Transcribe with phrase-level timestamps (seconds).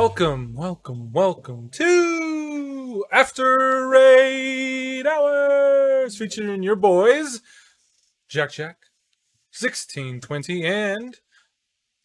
[0.00, 7.42] Welcome, welcome, welcome to After Eight Hours, featuring your boys,
[8.26, 8.78] Jack Jack,
[9.52, 11.18] 1620, and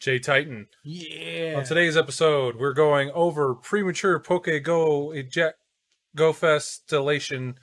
[0.02, 0.68] Jay Titan.
[0.84, 1.54] Yeah.
[1.56, 5.58] On today's episode, we're going over premature Poke Go eject
[6.18, 7.56] Go Festillation.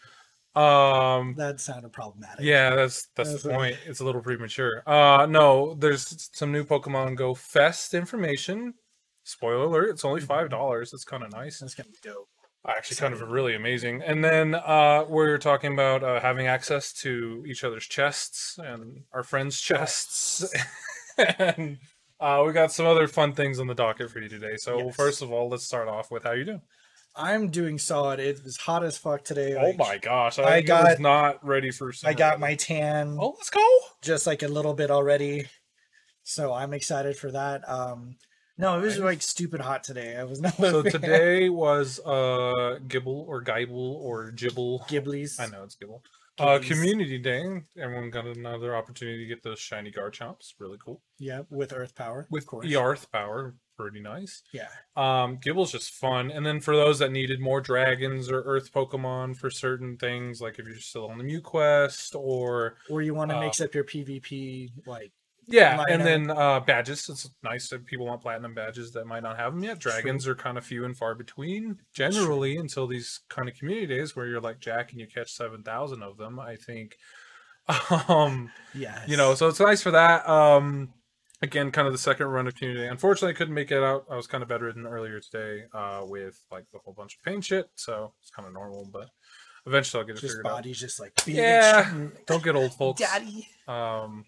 [0.57, 2.43] Um, that sounded problematic.
[2.43, 3.59] yeah, that's that's That's the right.
[3.59, 3.77] point.
[3.85, 4.83] It's a little premature.
[4.87, 8.73] Uh, no, there's some new Pokemon Go Fest information.
[9.25, 9.91] Spoiler alert!
[9.91, 10.91] It's only five dollars.
[10.91, 11.61] That's kind of nice.
[11.61, 12.29] That's gonna be dope.
[12.67, 14.03] Actually, kind of really amazing.
[14.03, 19.25] And then uh, we're talking about uh, having access to each other's chests and our
[19.25, 20.45] friends' chests.
[21.39, 21.79] and
[22.21, 24.57] uh, we got some other fun things on the docket for you today.
[24.57, 24.95] So Yes.
[24.97, 26.63] first of all, let's start off with how you doing.
[27.17, 28.21] I'm doing solid.
[28.21, 29.55] It was hot as fuck today.
[29.55, 30.39] Oh like, my gosh!
[30.39, 31.93] I, I was got- not ready for.
[31.93, 32.11] Summer.
[32.11, 33.67] I got my tan Oh, let's go!
[34.03, 35.47] just like a little bit already.
[36.23, 37.69] So I'm excited for that.
[37.69, 38.17] Um
[38.59, 40.17] no, it was like stupid hot today.
[40.17, 44.85] I was not So today was uh Gibble or Gibble or Gibble.
[44.89, 45.41] Ghiblies.
[45.41, 46.03] I know it's Gibble.
[46.39, 47.45] Uh, community day.
[47.79, 50.55] Everyone got another opportunity to get those shiny Garchomps.
[50.59, 51.03] Really cool.
[51.19, 52.27] Yeah, with earth power.
[52.31, 52.75] With of course.
[52.75, 54.43] Earth power, pretty nice.
[54.51, 54.69] Yeah.
[54.97, 56.31] Um, Gibble's just fun.
[56.31, 60.59] And then for those that needed more dragons or Earth Pokemon for certain things, like
[60.59, 63.75] if you're still on the Mew Quest or Or you want to Uh, mix up
[63.75, 65.13] your PvP like
[65.47, 67.09] yeah, and then uh, badges.
[67.09, 69.79] It's nice that people want platinum badges that might not have them yet.
[69.79, 74.15] Dragons are kind of few and far between generally until these kind of community days
[74.15, 76.39] where you're like Jack and you catch seven thousand of them.
[76.39, 76.97] I think.
[78.09, 79.09] Um, yes.
[79.09, 80.93] you know so it's nice for that um
[81.43, 84.17] again kind of the second run of community unfortunately i couldn't make it out i
[84.17, 87.71] was kind of bedridden earlier today uh with like a whole bunch of pain shit
[87.77, 89.09] so it's kind of normal but
[89.67, 91.89] eventually i'll get it just figured out body's just like yeah
[92.27, 93.49] don't get old folks daddy.
[93.69, 94.25] um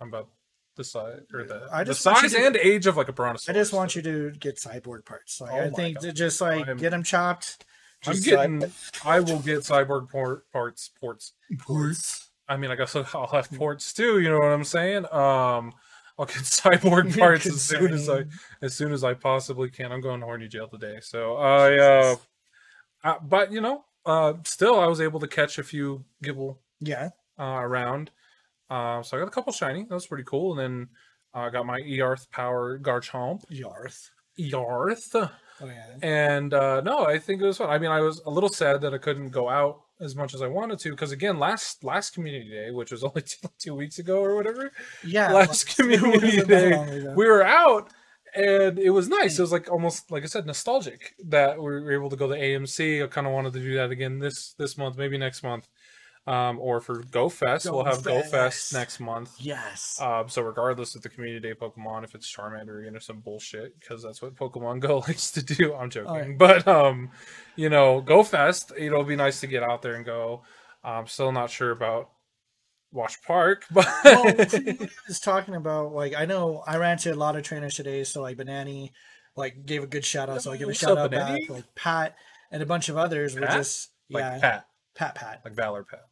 [0.00, 0.28] i'm about
[0.76, 3.08] the size or the, I the just want you size to- and age of like
[3.08, 5.40] a brontosaurus I just want you to get cyborg parts.
[5.40, 6.02] Like Oh I my think God.
[6.06, 7.64] to just like I'm- get them chopped.
[8.06, 8.70] i'm just getting like-
[9.04, 12.30] i will get cyborg port parts ports Ports.
[12.48, 14.20] I mean, I guess I'll have ports too.
[14.20, 15.04] You know what I'm saying?
[15.12, 15.72] Um,
[16.18, 18.24] I'll get cyborg parts as soon as I
[18.62, 19.92] as soon as I possibly can.
[19.92, 21.76] I'm going to horny jail today, so I.
[21.78, 22.26] Uh, Jesus.
[23.04, 27.10] uh, but you know, uh, still I was able to catch a few gibble Yeah.
[27.38, 28.10] uh, around.
[28.70, 29.84] Uh, so I got a couple shiny.
[29.84, 30.52] That was pretty cool.
[30.52, 30.88] And then
[31.34, 33.42] I got my Earth power Garchomp.
[33.48, 34.10] Yarth.
[34.54, 35.10] Earth.
[35.14, 35.96] Oh yeah.
[36.02, 37.68] And uh, no, I think it was fun.
[37.68, 40.40] I mean, I was a little sad that I couldn't go out as much as
[40.40, 43.98] I wanted to because again, last last community day, which was only two, two weeks
[43.98, 44.72] ago or whatever,
[45.04, 45.32] Yeah.
[45.32, 46.72] last like, community day,
[47.14, 47.92] we were out
[48.34, 49.38] and it was nice.
[49.38, 52.34] It was like almost like I said, nostalgic that we were able to go to
[52.34, 53.04] AMC.
[53.04, 55.68] I kind of wanted to do that again this this month, maybe next month,
[56.30, 57.66] um, or for Go Fest.
[57.66, 58.30] Go we'll have Go Fest.
[58.30, 59.34] Fest next month.
[59.38, 59.98] Yes.
[60.00, 63.78] Um, so regardless of the community day Pokemon, if it's Charmander again or some bullshit,
[63.80, 65.74] because that's what Pokemon Go likes to do.
[65.74, 66.38] I'm joking, Alright.
[66.38, 67.10] but um,
[67.56, 68.72] you know, Go Fest.
[68.78, 70.42] It'll be nice to get out there and go.
[70.84, 72.10] I'm still not sure about
[72.92, 74.24] Wash Park, but well,
[75.08, 78.22] was talking about like I know I ran to a lot of trainers today, so
[78.22, 78.92] like Banani,
[79.34, 81.40] like gave a good shout out, so I give a shout out back.
[81.48, 82.14] Like Pat
[82.52, 83.56] and a bunch of others were Pat?
[83.56, 85.40] just like yeah, Pat, Pat Pat.
[85.44, 86.09] like Valor Pat.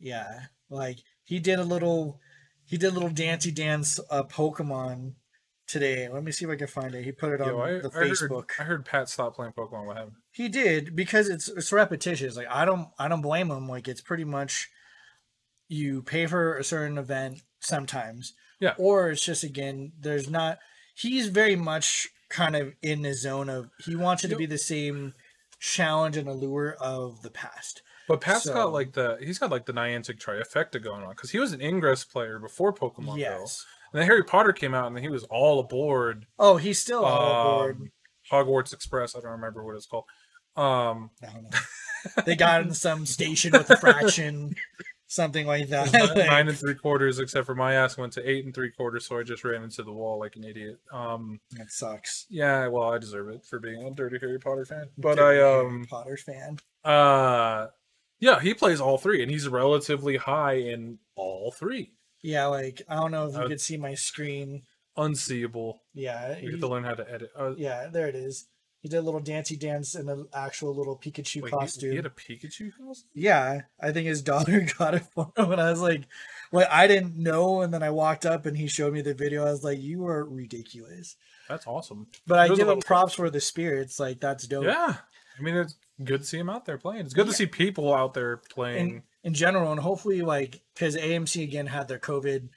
[0.00, 2.20] Yeah, like he did a little,
[2.64, 5.14] he did a little dancey dance uh, Pokemon
[5.70, 6.08] today.
[6.08, 7.04] Let me see if I can find it.
[7.04, 8.50] He put it on Yo, I, the I heard, Facebook.
[8.58, 9.86] I heard Pat stop playing Pokemon.
[9.86, 10.16] What happened?
[10.32, 12.36] He did because it's it's repetitious.
[12.36, 13.68] Like I don't I don't blame him.
[13.68, 14.68] Like it's pretty much
[15.68, 18.34] you pay for a certain event sometimes.
[18.60, 18.74] Yeah.
[18.78, 20.58] Or it's just again, there's not
[20.94, 24.58] he's very much kind of in the zone of he wants it to be the
[24.58, 25.14] same
[25.58, 27.82] challenge and allure of the past.
[28.10, 31.30] But Pat's So- got like the he's got like the Niantic trifecta going on because
[31.30, 33.14] he was an Ingress player before Pokemon Go.
[33.16, 33.64] yes.
[33.92, 37.60] And then Harry Potter came out and he was all aboard Oh, he's still all
[37.62, 37.76] aboard.
[37.76, 37.90] um,
[38.30, 39.16] Hogwarts Express.
[39.16, 40.04] I don't remember what it's called.
[40.56, 41.58] Um, I don't know.
[42.26, 44.54] they got in some station with a fraction,
[45.06, 45.92] something like that.
[45.92, 49.06] nine, nine and three quarters, except for my ass went to eight and three quarters,
[49.06, 50.78] so I just ran into the wall like an idiot.
[50.92, 52.26] Um, that sucks.
[52.30, 54.88] yeah, well, I deserve it for being a dirty Harry Potter fan.
[54.98, 56.58] But I, um, Potter fan.
[56.84, 57.66] uh,
[58.20, 61.92] yeah, he plays all three, and he's relatively high in all three.
[62.22, 64.62] Yeah, like I don't know if you Uh, could see my screen.
[64.96, 65.82] Unseeable.
[65.94, 67.30] Yeah, You have he- to learn how to edit.
[67.36, 68.46] Uh, yeah, there it is.
[68.82, 71.90] He did a little dancey dance in an actual little Pikachu wait, he, costume.
[71.90, 73.04] he had a Pikachu house?
[73.12, 76.04] Yeah, I think his daughter got it for him, and I was like,
[76.50, 79.42] "Like I didn't know." And then I walked up, and he showed me the video.
[79.46, 81.16] I was like, "You are ridiculous."
[81.48, 82.06] That's awesome.
[82.26, 84.00] But I Those give are him the- props for the spirits.
[84.00, 84.64] Like that's dope.
[84.64, 84.96] Yeah,
[85.38, 85.74] I mean it's
[86.04, 87.04] good to see him out there playing.
[87.04, 88.88] It's good to see people out there playing.
[88.88, 92.48] in in general, and hopefully, like because AMC again had their COVID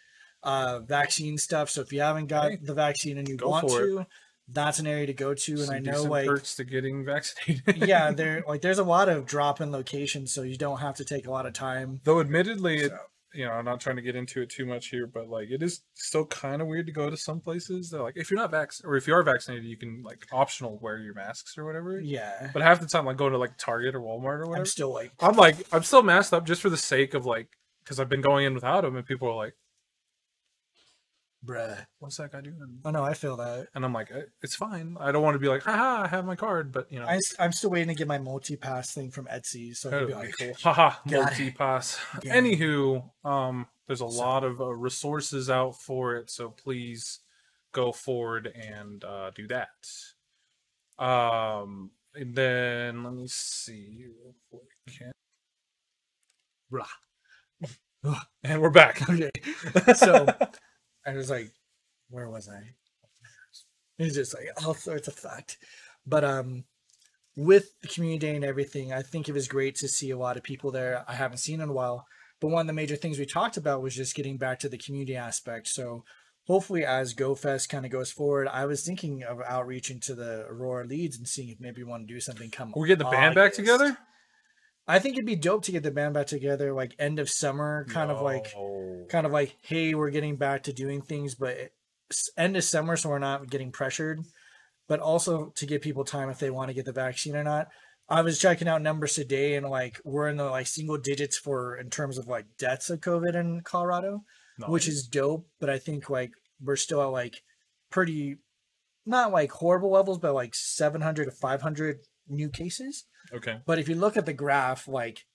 [0.43, 1.69] uh, vaccine stuff.
[1.69, 3.87] So if you haven't got Hey, the vaccine and you want for it.
[3.87, 4.07] to,
[4.49, 5.61] that's an area to go to.
[5.61, 7.77] And I know like perks to getting vaccinated.
[7.87, 11.05] yeah, there like there's a lot of drop in locations, so you don't have to
[11.05, 12.01] take a lot of time.
[12.03, 12.97] Though admittedly, it, So,
[13.33, 15.61] you know, I'm not trying to get into it too much here, but like it
[15.63, 18.51] is still kind of weird to go to some places that like if you're not
[18.51, 21.99] vax or if you are vaccinated, you can like optional wear your masks or whatever.
[21.99, 24.65] yeah, But half the time, like going to like Target or Walmart or whatever, I'm
[24.65, 27.47] still like I'm like I'm still masked up just for the sake of like
[27.83, 29.55] because I've been going in without them, and people are like,
[31.43, 31.85] bruh.
[31.99, 33.67] "What's that guy doing?" Oh no, I feel that.
[33.75, 34.97] And I'm like, "Eh, "It's fine.
[34.99, 37.19] I don't want to be like, haha, I have my card," but you know, I,
[37.39, 40.13] am still waiting to get my multi pass thing from Etsy, so I can be
[40.13, 40.53] like, cool.
[40.61, 41.99] Haha, multi pass.
[42.23, 47.19] Anywho, um, there's a So- lot of uh, resources out for it, so please
[47.73, 49.69] go forward and uh, do that.
[51.03, 54.05] Um, and then let me see.
[56.69, 56.85] Blah.
[58.43, 59.01] And we're back.
[59.09, 59.31] okay.
[59.95, 60.27] So
[61.05, 61.51] I was like,
[62.09, 62.61] where was I?
[63.99, 65.57] It's just like all sorts of fact.
[66.05, 66.65] But um
[67.35, 70.37] with the community day and everything, I think it was great to see a lot
[70.37, 72.05] of people there I haven't seen in a while.
[72.39, 74.77] But one of the major things we talked about was just getting back to the
[74.77, 75.67] community aspect.
[75.67, 76.03] So
[76.45, 80.85] hopefully as GoFest kind of goes forward, I was thinking of outreaching to the Aurora
[80.85, 83.35] leads and seeing if maybe we want to do something come we get the band
[83.35, 83.97] back together.
[84.87, 87.85] I think it'd be dope to get the band back together, like end of summer,
[87.89, 88.53] kind of like
[89.09, 91.71] kind of like, hey, we're getting back to doing things, but
[92.37, 94.21] end of summer, so we're not getting pressured.
[94.89, 97.69] But also to give people time if they want to get the vaccine or not.
[98.09, 101.77] I was checking out numbers today, and like we're in the like single digits for
[101.77, 104.23] in terms of like deaths of COVID in Colorado,
[104.67, 105.47] which is dope.
[105.61, 106.31] But I think like
[106.61, 107.41] we're still at like
[107.89, 108.35] pretty,
[109.05, 113.05] not like horrible levels, but like 700 to 500 new cases.
[113.33, 113.59] Okay.
[113.65, 115.25] But if you look at the graph, like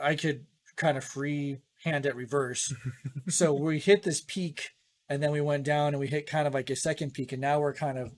[0.00, 0.46] I could
[0.76, 2.72] kind of free hand it reverse.
[3.28, 4.70] so we hit this peak
[5.08, 7.40] and then we went down and we hit kind of like a second peak and
[7.40, 8.12] now we're kind of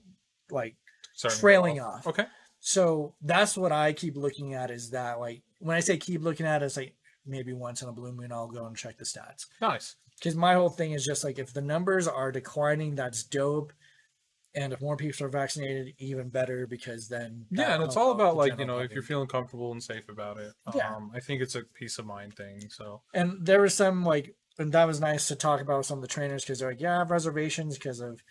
[0.51, 0.75] like
[1.13, 2.07] Starting to go trailing off.
[2.07, 2.25] Okay.
[2.59, 6.45] so that's what I keep looking at is that like when I say keep looking
[6.45, 6.95] at it, it's like
[7.25, 9.45] maybe once in a blue moon I'll go and check the stats.
[9.61, 9.95] Nice.
[10.17, 13.71] Because my whole thing is just like if the numbers are declining, that's dope.
[14.61, 18.35] And if more people are vaccinated, even better because then Yeah, and it's all about
[18.35, 20.53] like you know if you're feeling comfortable and safe about it.
[20.75, 20.93] Yeah.
[20.95, 22.69] Um, I think it's a peace of mind thing.
[22.69, 25.99] So and there was some like and that was nice to talk about with some
[25.99, 28.21] of the trainers because they're like yeah i have reservations because of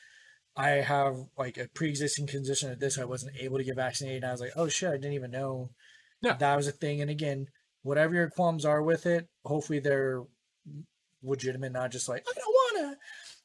[0.56, 4.26] i have like a pre-existing condition at this i wasn't able to get vaccinated and
[4.28, 5.70] i was like oh shit i didn't even know
[6.20, 6.34] Yeah.
[6.34, 7.46] that was a thing and again
[7.82, 10.22] whatever your qualms are with it hopefully they're
[11.22, 12.96] legitimate not just like i don't wanna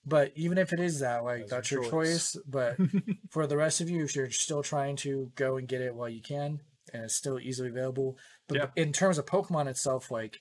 [0.06, 2.34] but even if it is that like That's that's, your your choice.
[2.34, 2.78] choice but
[3.32, 6.10] for the rest of you if you're still trying to go and get it while
[6.10, 6.60] you can
[6.94, 8.18] and it's still easily available
[8.48, 8.66] but Yeah.
[8.76, 10.40] in terms of pokemon itself like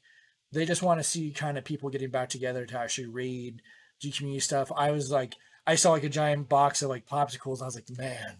[0.53, 3.62] they just want to see kind of people getting back together to actually raid
[4.00, 5.35] do community stuff i was like
[5.67, 8.38] i saw like a giant box of like popsicles i was like man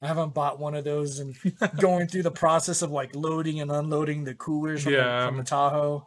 [0.00, 1.36] i haven't bought one of those and
[1.78, 5.20] going through the process of like loading and unloading the coolers from, Yeah.
[5.20, 6.06] the, from the tahoe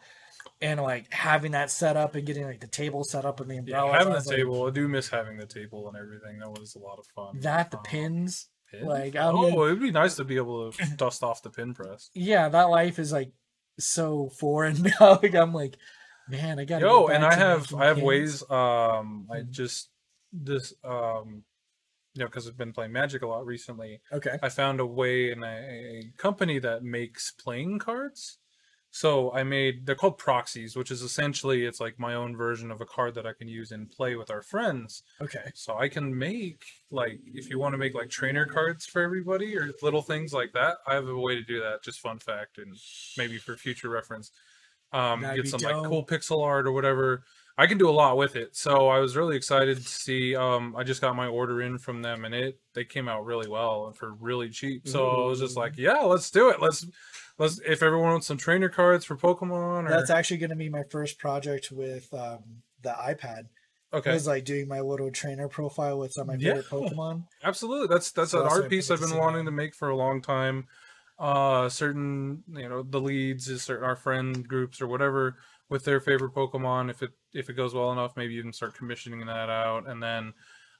[0.62, 3.58] and like having that set up and getting like the table set up and the
[3.58, 3.92] umbrella.
[3.92, 6.40] yeah, having the table, I do miss having the table and everything.
[6.40, 7.40] That was a lot of fun.
[7.42, 8.86] that the Um, pins pin?
[8.86, 11.74] like, I don't oh, it'd be nice to be able to dust off the pin
[11.74, 12.10] press.
[12.14, 13.32] yeah that life is like
[13.80, 15.78] so foreign now like i'm like
[16.28, 18.06] man i gotta Yo, and I have I have pins.
[18.08, 18.42] ways.
[18.50, 19.52] Um, I Mhm.
[19.52, 19.90] just
[20.34, 21.44] this um,
[22.16, 24.02] you know, because I've been playing Magic a lot recently.
[24.12, 28.40] okay I found a way in a, a company that makes playing cards.
[28.98, 32.82] So I made they're called proxies, which is essentially it's like my own version of
[32.82, 35.04] a card that I can use and play with our friends.
[35.22, 39.04] okay So I can make like if you want to make like trainer cards for
[39.04, 41.84] everybody or little things like that, I have a way to do that.
[41.84, 42.76] Just fun fact and
[43.20, 44.32] maybe for future reference.
[44.92, 47.22] Um That'd get some like cool pixel art or whatever.
[47.58, 48.56] I can do a lot with it.
[48.56, 52.02] So I was really excited to see um I just got my order in from
[52.02, 54.88] them and it they came out really well and for really cheap.
[54.88, 56.62] So I was just like, yeah, let's do it.
[56.62, 56.86] Let's
[57.40, 60.70] let's if everyone wants some trainer cards for Pokemon or that's actually going to be
[60.70, 62.44] my first project with um
[62.84, 63.48] the ipad
[63.92, 64.12] okay.
[64.12, 66.52] It was like doing my little trainer profile with some of my Yeah.
[66.52, 67.88] favorite pokemon Absolutely.
[67.88, 70.22] That's that's So an that's art piece I've been wanting to make for a long
[70.22, 70.68] time.
[71.20, 75.38] Uh certain you know, the leads is certain our friend groups or whatever
[75.70, 76.90] with their favorite Pokemon.
[76.90, 79.88] If it if it goes well enough, maybe even start commissioning that out.
[79.88, 80.34] And then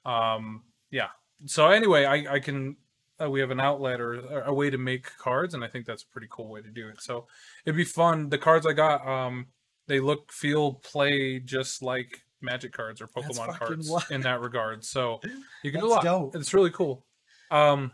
[0.06, 1.10] um yeah.
[1.46, 2.78] So anyway, I, I can
[3.22, 6.04] uh, we have an outlet or a way to make cards and I think that's
[6.04, 7.02] a pretty cool way to do it.
[7.02, 7.28] So
[7.66, 8.30] it'd be fun.
[8.30, 9.48] The cards I got, um
[9.88, 14.04] they look, feel, play just like magic cards or Pokemon cards wild.
[14.12, 14.84] in that regard.
[14.84, 15.22] So
[15.64, 16.04] you can do a lot.
[16.04, 16.36] dope.
[16.36, 17.06] It's really cool.
[17.50, 17.92] Um,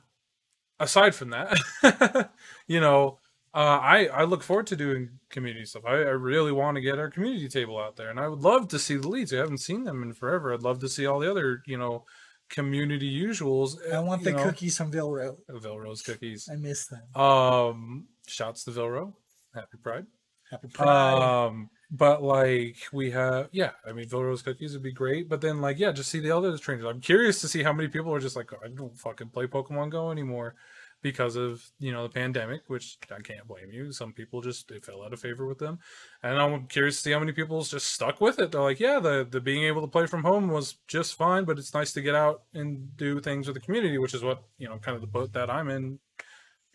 [0.80, 2.30] aside from that,
[2.68, 3.20] you know,
[3.54, 5.84] uh, I I look forward to doing community stuff.
[5.86, 8.68] I, I really want to get our community table out there, and I would love
[8.70, 9.34] to see the leads.
[9.34, 10.54] I haven't seen them in forever.
[10.54, 12.06] I'd love to see all the other, you know,
[12.50, 13.76] community usuals.
[13.94, 15.38] I want the know, cookies from Vilro.
[15.50, 16.50] Vilrose cookies.
[16.52, 17.04] I miss them.
[17.16, 19.14] Um, shouts to Vilro.
[19.54, 20.08] Happy Pride.
[20.50, 21.48] Happy Pride.
[21.48, 25.30] Um, but like we have, yeah, I mean, Vilrose cookies would be great.
[25.30, 26.86] But then, like, yeah, just see the other trainers.
[26.86, 29.92] I'm curious to see how many people are just like, I don't fucking play Pokemon
[29.92, 30.56] Go anymore
[31.04, 33.92] because of you know the pandemic, which I can't blame you.
[33.92, 35.78] Some people just they fell out of favor with them,
[36.24, 38.52] and I'm curious to see how many people just stuck with it.
[38.52, 41.60] They're like, yeah, the the being able to play from home was just fine, but
[41.60, 44.68] it's nice to get out and do things with the community, which is what you
[44.68, 46.00] know, kind of the boat that I'm in.
[46.20, 46.24] I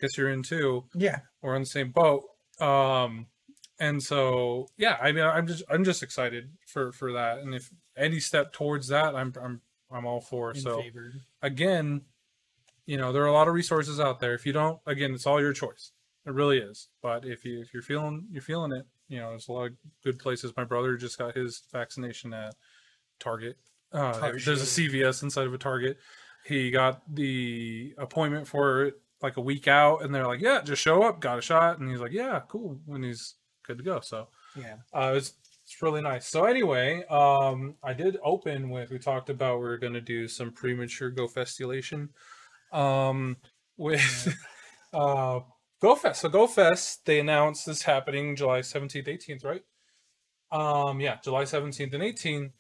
[0.03, 1.21] Guess you're in too yeah.
[1.43, 2.23] we're on the same boat.
[2.61, 3.27] Um,
[3.81, 7.71] and so yeah, I mean, I'm just I'm just excited for for that, and if
[7.97, 10.51] any step towards that, I'm I'm I'm all for.
[10.51, 11.13] In so favor.
[11.43, 12.03] again,
[12.89, 14.33] you know, there are a lot of resources out there.
[14.33, 15.93] If you don't, again, it's all your choice.
[16.27, 16.89] It really is.
[17.03, 19.73] But if you if you're feeling you're feeling it, you know, there's a lot of
[20.03, 20.55] good places.
[20.57, 22.55] My brother just got his vaccination at
[23.21, 23.59] Target.
[23.93, 24.45] Uh, Target.
[24.47, 25.99] there's a CVS inside of a Target.
[26.47, 30.81] He got the appointment for it like a week out, and they're like, "Yeah, just
[30.81, 33.35] show up, got a shot," and he's like, "Yeah, cool," and he's
[33.67, 34.01] good to go.
[34.01, 34.77] So Yeah.
[34.95, 36.27] uh, it's it's really nice.
[36.27, 40.53] So anyway, um, I did open with we talked about we are gonna do some
[40.53, 42.09] premature Go Festulation,
[42.73, 43.37] um,
[43.77, 44.35] with
[44.93, 45.41] uh
[45.81, 46.21] Go Fest.
[46.23, 49.63] So Go Fest they announced this happening July seventeenth, eighteenth, right?
[50.51, 52.53] Um, yeah, July seventeenth and eighteenth.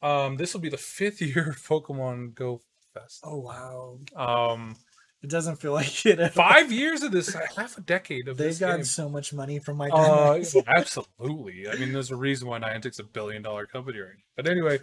[0.00, 2.60] Um, this will be the fifth year Pokemon Go
[2.94, 3.20] Fest.
[3.24, 3.98] Oh wow.
[4.16, 4.76] Um,
[5.22, 6.18] It doesn't feel like it.
[6.18, 6.44] at all.
[6.48, 8.54] five years of this, half a decade of this.
[8.58, 8.84] They've gotten game.
[8.84, 10.42] so much money from my Uh,
[10.76, 11.68] absolutely.
[11.68, 14.24] I mean, there's a reason why Niantic's a billion dollar company right now.
[14.36, 14.78] But anyway,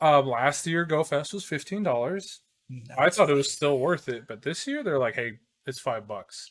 [0.00, 2.40] um, last year GoFest was fifteen dollars.
[2.96, 6.06] I thought it was still worth it, but this year they're like, hey, it's five
[6.06, 6.50] bucks.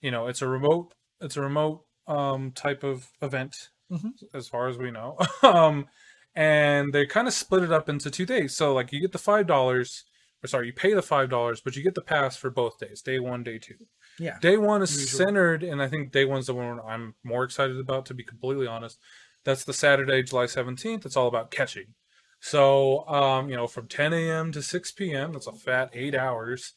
[0.00, 3.54] You know, it's a remote, it's a remote um type of event,
[3.92, 4.12] Mhm.
[4.34, 5.18] as far as we know.
[5.42, 5.86] um,
[6.34, 8.54] and they kind of split it up into two days.
[8.56, 10.04] So like, you get the five dollars,
[10.42, 13.02] or sorry, you pay the five dollars, but you get the pass for both days,
[13.02, 13.74] day one, day two.
[14.18, 14.38] Yeah.
[14.40, 15.26] Day one is Usual.
[15.26, 18.66] centered, and I think day one's the one I'm more excited about, to be completely
[18.66, 18.98] honest.
[19.44, 21.06] That's the Saturday, July 17th.
[21.06, 21.94] It's all about catching.
[22.40, 24.52] So, um, you know, from 10 a.m.
[24.52, 26.74] to 6 p.m., that's a fat eight hours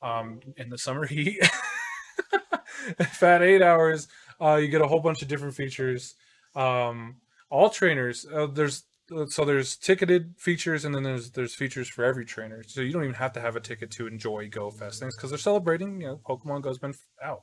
[0.00, 1.38] um, in the summer heat.
[3.12, 4.08] fat eight hours.
[4.40, 6.14] Uh, you get a whole bunch of different features.
[6.54, 7.16] Um,
[7.50, 8.84] all trainers, uh, there's
[9.28, 13.02] so there's ticketed features and then there's there's features for every trainer so you don't
[13.02, 16.06] even have to have a ticket to enjoy go fest things because they're celebrating you
[16.06, 17.42] know pokemon go's been out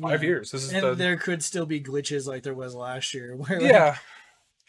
[0.00, 0.28] five Yeah.
[0.28, 3.34] years this is And the there could still be glitches like there was last year,
[3.36, 3.96] where like, yeah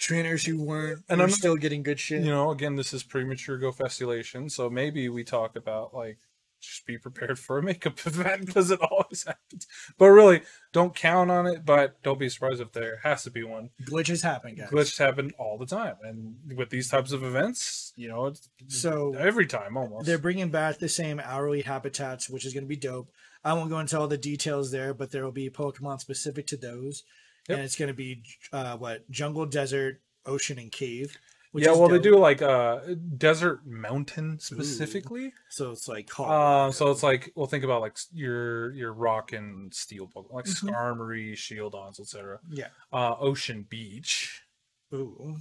[0.01, 2.23] trainers who weren't And I'm- still getting good shit.
[2.23, 6.17] you know again this is premature go festulation so maybe we talk about like
[6.59, 9.65] just be prepared for a makeup event because it always happens
[9.99, 10.41] but really
[10.73, 14.21] don't count on it but don't be surprised if there has to be one Glitches
[14.23, 14.69] happen, guys.
[14.69, 19.13] glitches happen all the time and with these types of events you know it's So
[19.15, 22.75] every time almost they're bringing back the same hourly habitats, which is going to be
[22.75, 23.09] dope.
[23.43, 26.57] I won't go into all the details there, but there will be Pokemon specific to
[26.57, 27.01] those,
[27.49, 27.57] Yep.
[27.57, 31.17] and it's going to be uh, what jungle, desert, ocean, and cave.
[31.53, 32.79] Yeah well they do like uh
[33.17, 36.69] desert mountain specifically So it's like hard.
[36.69, 40.69] uh, so it's like well think about like your your rock and steel like Mhm.
[40.71, 42.39] Skarmory, Shieldons, etc.
[42.49, 42.67] yeah.
[42.93, 44.43] Uh, Ocean Beach,
[44.93, 45.37] Ooh,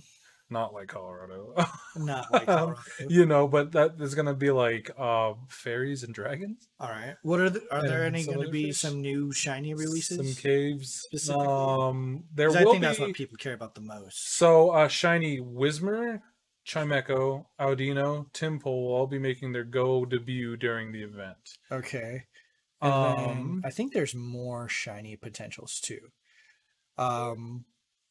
[0.50, 1.54] not like Colorado,
[1.96, 2.80] not like Colorado.
[3.08, 7.16] you know, but that is gonna be like uh, fairies and dragons, All right.
[7.22, 10.16] What are the, are there any going to be some new shiny releases?
[10.16, 11.02] some caves.
[11.02, 11.46] Specifically?
[11.46, 12.86] Um, there 'Cause I think be.
[12.86, 14.36] that's what people care about the most.
[14.36, 16.20] So uh, shiny Whismur,
[16.66, 21.38] Chimecho, Audino, Tympole will all be making their go debut during the event.
[21.70, 22.24] Okay.
[22.82, 26.00] And Um, I think there's more shiny potentials too.
[26.98, 27.64] Um,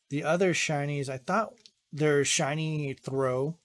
[0.10, 1.54] the other shinies, I thought
[1.92, 3.58] there's shiny Throh,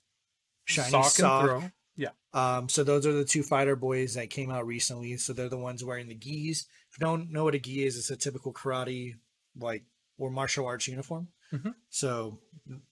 [0.65, 1.45] shiny Sawk Sawk.
[1.45, 1.73] Throh.
[1.97, 2.09] Yeah.
[2.33, 5.17] Um, so those are the two fighter boys that came out recently.
[5.17, 6.67] So they're the ones wearing the gis.
[6.91, 9.15] If you don't know what a gi is, it's a typical karate
[9.57, 9.85] like
[10.19, 11.29] or martial arts uniform.
[11.53, 11.75] Mhm.
[11.91, 12.41] So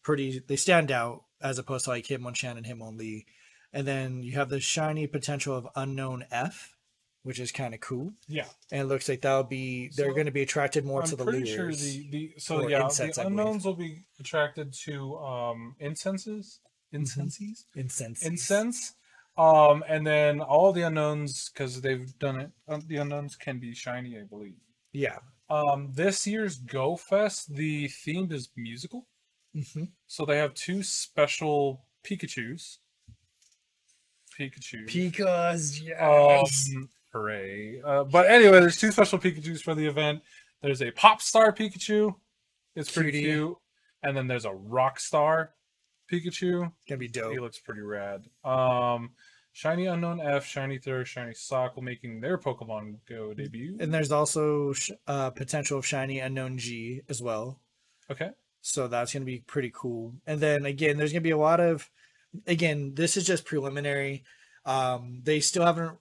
[0.02, 3.26] pretty, they stand out as opposed to like Hitmonchan and Lee.
[3.72, 6.76] And then you have the shiny potential of unknown F,
[7.22, 8.12] which is kind of cool.
[8.28, 8.46] Yeah.
[8.70, 11.16] And it looks like that'll be they're So, going to be attracted more I'm to
[11.16, 11.54] the pretty lures.
[11.54, 16.60] sure the, the so yeah insects, the unknowns will be attracted to um incenses
[16.92, 18.22] incenses incense.
[18.22, 18.94] incense
[19.38, 23.72] um and then all the unknowns because they've done it uh, the unknowns can be
[23.74, 24.56] shiny I believe
[24.92, 25.18] Yeah.
[25.48, 29.06] um this year's Go Fest the theme is musical
[29.54, 32.78] hmm so they have two special Pikachu's
[34.38, 36.68] Pikachu Because yes.
[36.76, 37.80] um, hooray.
[37.84, 40.22] Uh, but anyway, there's two special Pikachus for the event.
[40.62, 42.14] There's a pop star Pikachu.
[42.74, 43.26] It's pretty Cutie.
[43.26, 43.56] cute.
[44.02, 45.50] And then there's a rock star
[46.10, 46.66] Pikachu.
[46.66, 47.32] It's gonna be dope.
[47.32, 48.24] He looks pretty rad.
[48.44, 49.10] Um,
[49.52, 53.76] Shiny Unknown F, Shiny Throh, Shiny Sawk will making their Pokemon Go debut.
[53.80, 57.60] And there's also sh- uh, potential of shiny unknown G as well.
[58.10, 58.30] Okay.
[58.62, 60.14] So that's going to be pretty cool.
[60.26, 61.90] And then again, there's going to be a lot of,
[62.46, 64.24] again, this is just preliminary.
[64.64, 65.98] Um, they still haven't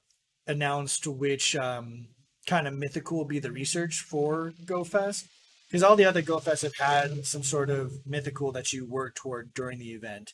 [0.48, 2.08] announced which um,
[2.48, 5.28] kind of mythical will be the research for GoFest.
[5.68, 9.54] Because all the other GoFests have had some sort of mythical that you work toward
[9.54, 10.34] during the event.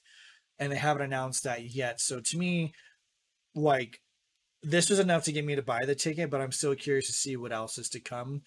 [0.58, 2.02] And they haven't announced that yet.
[2.02, 2.74] So to me,
[3.54, 4.00] like,
[4.64, 7.14] this was enough to get me to buy the ticket, but I'm still curious to
[7.14, 8.42] see what else is to come.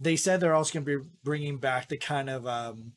[0.00, 2.94] They said they're also going to be bringing back the kind of um,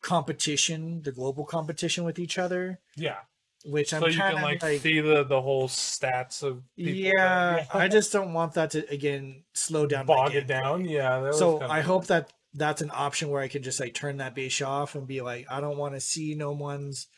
[0.00, 3.16] competition, the global competition with each other, Yeah.
[3.64, 6.92] Which I'm so you kind can like, like, see the the whole stats of people
[6.92, 10.06] yeah, I just don't want that to again slow down.
[10.06, 10.84] bog it down.
[10.84, 11.20] Yeah.
[11.20, 14.34] that So I hope that that's an option where I can just like turn that
[14.34, 17.08] base off and be like, I don't want to see no one's,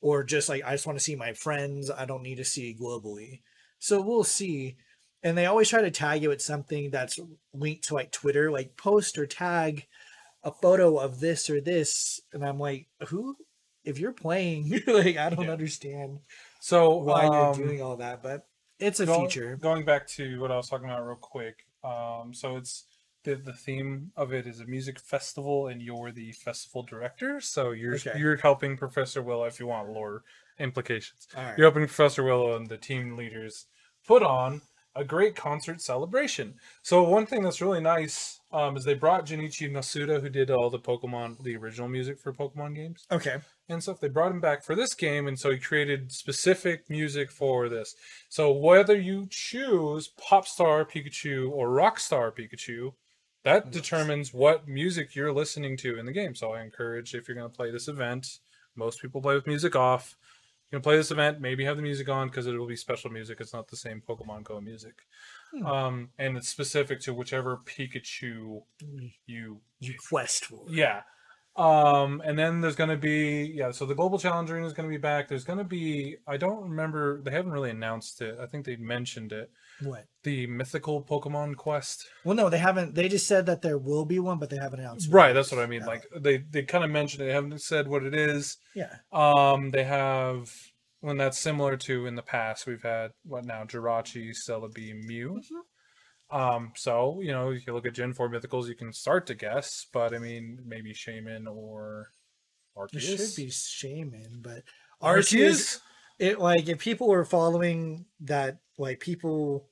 [0.00, 1.90] or just like I just want to see my friends.
[1.90, 3.40] I don't need to see globally.
[3.78, 4.76] So we'll see.
[5.22, 7.18] And they always try to tag you with something that's
[7.52, 9.86] linked to like Twitter, like post or tag
[10.42, 13.36] a photo of this or this, and I'm like, who?
[13.90, 15.52] If you're playing, like I don't Yeah.
[15.52, 16.20] understand
[16.60, 18.46] so why um, you're doing all that, but
[18.78, 19.56] it's a go- feature.
[19.56, 21.66] Going back to what I was talking about real quick.
[21.84, 22.86] Um, so it's
[23.24, 27.40] the the theme of it is a music festival, and you're the festival director.
[27.40, 28.18] So you're Okay.
[28.18, 30.22] you're helping Professor Willow if you want lore
[30.58, 31.26] implications.
[31.36, 31.56] Right.
[31.58, 33.66] You're helping Professor Willow and the team leaders
[34.06, 34.62] put on
[34.96, 36.54] a great concert celebration.
[36.82, 40.68] So one thing that's really nice um, is they brought Junichi Masuda, who did all
[40.68, 43.36] the Pokemon, the original music for Pokemon games Okay.
[43.70, 44.00] And stuff.
[44.00, 47.94] They brought him back for this game, and so he created specific music for this.
[48.28, 52.94] So whether you choose Popstar Pikachu or Rockstar Pikachu,
[53.44, 53.74] that Nice.
[53.74, 56.34] determines what music you're listening to in the game.
[56.34, 58.38] So I encourage if you're going to play this event,
[58.76, 60.16] most people play with music off.
[60.70, 62.76] You're going to play this event, maybe have the music on because it will be
[62.76, 63.38] special music.
[63.40, 64.94] It's not the same Pokemon Go music.
[65.52, 65.66] Hmm.
[65.66, 68.62] Um, and it's specific to whichever Pikachu
[69.26, 70.64] you You quest for.
[70.68, 71.02] yeah.
[71.56, 74.96] Um, and then there's gonna be yeah, so the global challenge arena is gonna be
[74.98, 75.28] back.
[75.28, 78.38] There's gonna be I don't remember they haven't really announced it.
[78.40, 79.50] I think they mentioned it.
[79.82, 80.06] What?
[80.22, 82.06] The mythical Pokemon quest.
[82.24, 82.94] Well, no, they haven't.
[82.94, 85.10] They just said that there will be one, but they haven't announced.
[85.12, 85.80] Right, that's what I mean.
[85.80, 85.86] Yeah.
[85.86, 88.58] Like they they kind of mentioned it, they haven't said what it is.
[88.74, 88.96] Yeah.
[89.12, 90.52] Um, they have
[91.00, 95.40] when that's similar to in the past we've had what now Jirachi, Celebi, Mew.
[95.40, 95.62] Mhm.
[96.32, 99.34] Um, so you know, if you look at Gen 4 mythicals, you can start to
[99.34, 102.12] guess, but I mean maybe Shaymin or
[102.92, 104.62] It should be Shaymin, but
[105.02, 105.80] Arceus?
[106.18, 109.68] It like if people were following that, like people.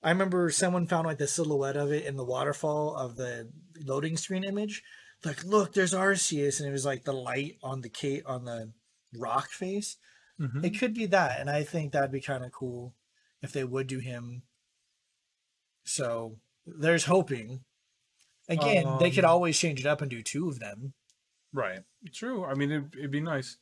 [0.00, 3.50] I remember someone found like the silhouette of it in the waterfall of the
[3.84, 4.84] loading screen image.
[5.24, 8.72] Like, look, there's Arceus, and it was like the light on the Kate on the
[9.16, 9.96] rock face.
[10.40, 10.64] Mhm.
[10.64, 12.94] It could be that, and I think that'd be kind of cool
[13.42, 14.44] if they would do him.
[15.88, 17.60] So there's hoping.
[18.48, 20.94] Again, they could Um, always change it up and do two of them.
[21.52, 21.80] Right.
[22.14, 22.44] True.
[22.44, 23.56] I mean, it'd, it'd be nice.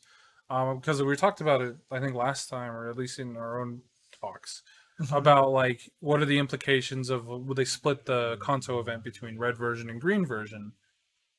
[0.50, 3.60] Um, because we talked about it, I think last time, or at least in our
[3.60, 3.82] own
[4.20, 4.62] talks,
[5.10, 9.56] about like what are the implications of would they split the Kanto event between red
[9.56, 10.72] version and green version?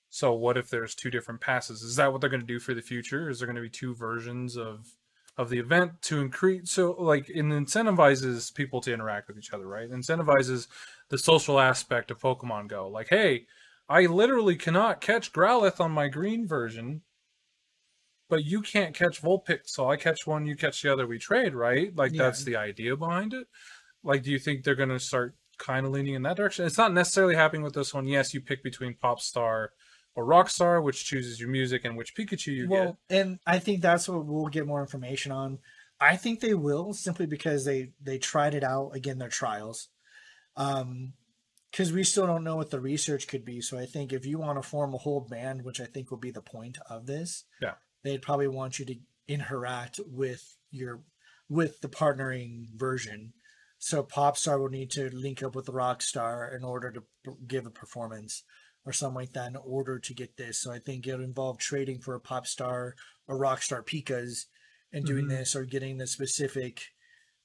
[0.09, 1.81] So what if there's two different passes?
[1.83, 3.29] Is that what they're going to do for the future?
[3.29, 4.87] Is there going to be two versions of
[5.37, 6.71] of the event to increase?
[6.71, 9.85] So like it incentivizes people to interact with each other, right?
[9.85, 10.67] It incentivizes
[11.09, 12.87] the social aspect of Pokemon Go.
[12.89, 13.45] Like, hey,
[13.89, 17.01] I literally cannot catch Growlithe on my green version,
[18.29, 21.53] but you can't catch Vulpix, so I catch one, you catch the other, we trade,
[21.53, 21.95] right?
[21.95, 22.23] Like Yeah.
[22.23, 23.47] that's the idea behind it.
[24.03, 26.65] Like, do you think they're going to start kind of leaning in that direction?
[26.65, 28.05] It's not necessarily happening with this one.
[28.07, 29.69] Yes, you pick between Popstar
[30.17, 32.69] or Rockstar, which chooses your music and which Pikachu you get.
[32.71, 35.59] well, and I think that's what we'll get more information on.
[36.01, 39.19] I think they will simply because they they tried it out again.
[39.19, 39.89] Their trials,
[40.55, 41.13] um,
[41.71, 43.61] because we still don't know what the research could be.
[43.61, 46.17] So I think if you want to form a whole band, which I think will
[46.17, 47.75] be the point of this, Yeah.
[48.03, 48.95] they'd probably want you to
[49.27, 51.01] interact with your
[51.49, 53.33] with the partnering version.
[53.79, 57.69] So Popstar will need to link up with the Rockstar in order to give a
[57.69, 58.43] performance
[58.87, 60.59] or something like that in order to get this.
[60.59, 62.93] So I think it'll involve trading for a Popstar
[63.27, 64.45] or rock star Pikas
[64.93, 65.29] and doing Mhm.
[65.29, 66.81] this or getting the specific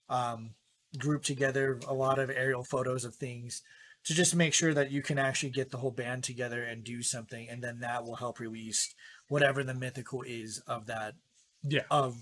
[0.08, 0.54] um,
[0.98, 3.62] group together, a lot of aerial photos of things
[4.04, 7.02] to just make sure that you can actually get the whole band together and do
[7.02, 7.48] something.
[7.48, 8.94] And then that will help release
[9.28, 11.14] whatever the mythical is of that.
[11.62, 11.82] Yeah.
[11.90, 12.20] of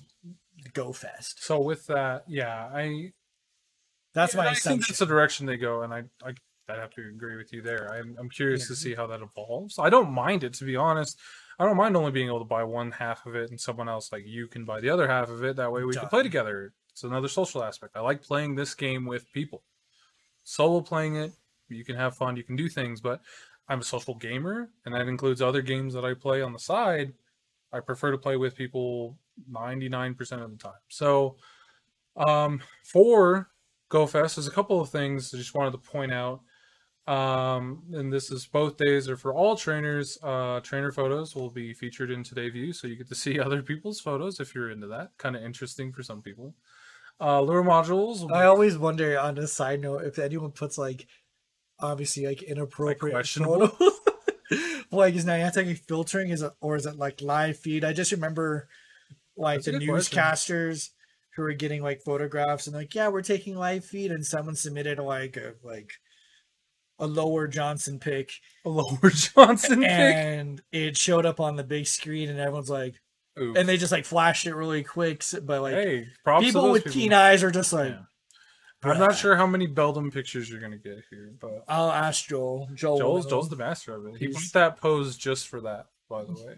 [0.72, 1.42] Go Fest.
[1.42, 3.12] So with that, yeah, I
[4.12, 6.34] That's Yeah, my I think that's the direction they go, and I I
[6.70, 7.92] I'd have to agree with you there.
[7.92, 9.78] I'm I'm curious to see how that evolves.
[9.78, 11.18] I don't mind it to be honest.
[11.58, 14.12] I don't mind only being able to buy one half of it, and someone else
[14.12, 15.56] like you can buy the other half of it.
[15.56, 16.72] That way we can play together.
[16.90, 17.96] It's another social aspect.
[17.96, 19.62] I like playing this game with people.
[20.42, 21.32] Solo playing it,
[21.68, 23.20] you can have fun, you can do things, but
[23.68, 27.12] I'm a social gamer, and that includes other games that I play on the side.
[27.72, 29.16] I prefer to play with people
[29.50, 30.72] 99% of the time.
[30.88, 31.36] So,
[32.16, 33.48] um, for
[33.90, 36.40] GoFest, there's a couple of things I just wanted to point out.
[37.10, 40.16] Um, and this is both days are for all trainers.
[40.22, 43.62] Uh, trainer photos will be featured in Today View, so you get to see other
[43.62, 45.10] people's photos if you're into that.
[45.18, 46.54] Kind of interesting for some people.
[47.20, 48.30] Uh, lure modules.
[48.32, 51.08] I always wonder on a side note if anyone puts like
[51.80, 53.66] obviously like inappropriate questionable?
[53.66, 54.00] photos.
[54.92, 57.84] like is Niantic filtering is it or is it like live feed?
[57.84, 58.68] I just remember
[59.36, 60.90] like That's the newscasters
[61.34, 65.00] who were getting like photographs and like, yeah, we're taking live feed and someone submitted
[65.00, 65.90] like a like
[67.00, 68.32] a lower Johnson pick
[68.64, 69.90] a lower Johnson pick.
[69.90, 73.00] and it showed up on the big screen and everyone's like
[73.36, 76.06] and they just like flashed it really quick but like hey,
[76.40, 76.92] people with people.
[77.00, 77.98] keen eyes are just like Yeah.
[78.82, 82.68] I'm not sure how many Beldum pictures you're gonna get here, but I'll ask Joel.
[82.74, 82.98] Joel.
[82.98, 83.26] Joel's.
[83.26, 84.16] Joel's the master of it.
[84.18, 86.54] He He's- put that pose just for that, by the way.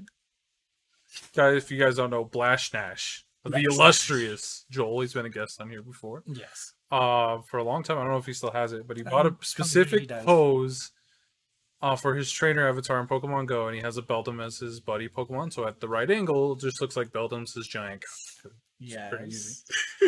[1.34, 5.30] Guys, if you guys don't know, Blash Nash, the Blash illustrious Joel, he's been a
[5.30, 6.22] guest on here before.
[6.26, 6.74] Yes.
[6.92, 7.96] Uh, for a long time.
[7.96, 10.90] I don't know if he still has it, but he bought a specific pose
[11.80, 14.78] uh, for his trainer avatar in Pokemon Go, and he has a Beldum as his
[14.78, 15.54] buddy Pokemon.
[15.54, 18.04] So at the right angle, it just looks like Beldum's his giant.
[18.78, 19.64] Yes.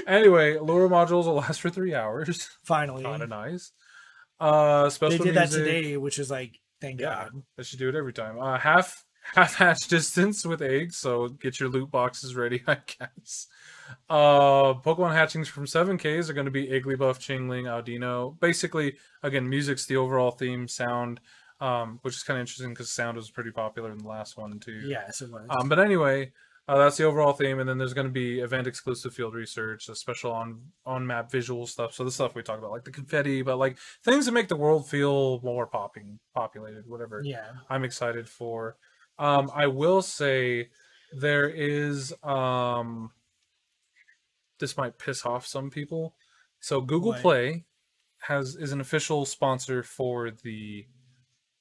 [0.06, 2.50] anyway, lure modules will last for three hours.
[2.64, 3.02] Finally.
[3.04, 3.72] Kind of nice.
[4.38, 7.42] Uh, They special did that today, which is like, thank Yeah, God.
[7.56, 8.38] they should do it every time.
[8.38, 13.46] Uh, half half hatch distance with eggs, so get your loot boxes ready, I guess.
[14.08, 18.38] Uh, Pokemon hatchings from 7Ks are going to be Igglybuff, Chingling, Audino.
[18.40, 21.20] Basically, again, music's the overall theme, sound,
[21.60, 24.58] um, which is kind of interesting because sound was pretty popular in the last one
[24.58, 24.82] too.
[24.86, 25.46] Yes, it was.
[25.48, 26.32] Um, but anyway,
[26.66, 29.88] uh, that's the overall theme, and then there's going to be event exclusive field research,
[29.88, 31.92] a special on on map visual stuff.
[31.92, 34.56] So the stuff we talked about, like the confetti, but like things that make the
[34.56, 37.20] world feel more popping, populated, whatever.
[37.22, 37.48] yeah.
[37.68, 38.76] I'm excited for.
[39.18, 40.70] Um, I will say
[41.12, 43.10] there is um,
[44.64, 46.14] this might piss off some people.
[46.60, 47.12] So Google?
[47.12, 47.66] Play
[48.20, 50.86] has is an official sponsor for the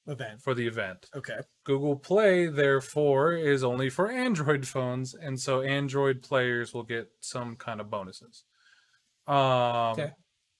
[0.06, 0.40] Event.
[0.40, 1.06] for the event.
[1.14, 1.38] Okay.
[1.64, 7.56] Google Play, therefore, is only for Android phones, and so Android players will get some
[7.56, 8.44] kind of bonuses.
[9.26, 10.12] Um, Okay.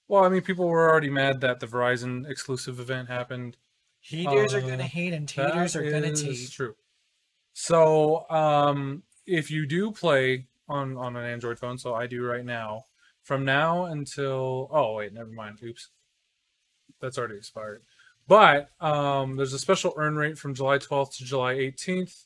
[0.08, 3.56] Well, I mean, people were already mad that the Verizon exclusive event happened.
[4.00, 6.50] Haters are Uh, gonna hate and taters are gonna is take.
[6.50, 6.74] True.
[7.54, 12.44] So, um, if you do play on on an Android phone, so I do right
[12.44, 12.84] now,
[13.22, 15.58] from now until oh wait, never mind.
[15.62, 15.88] Oops,
[17.00, 17.82] that's already expired.
[18.26, 22.24] But um, there's a special earn rate from July 12th to July 18th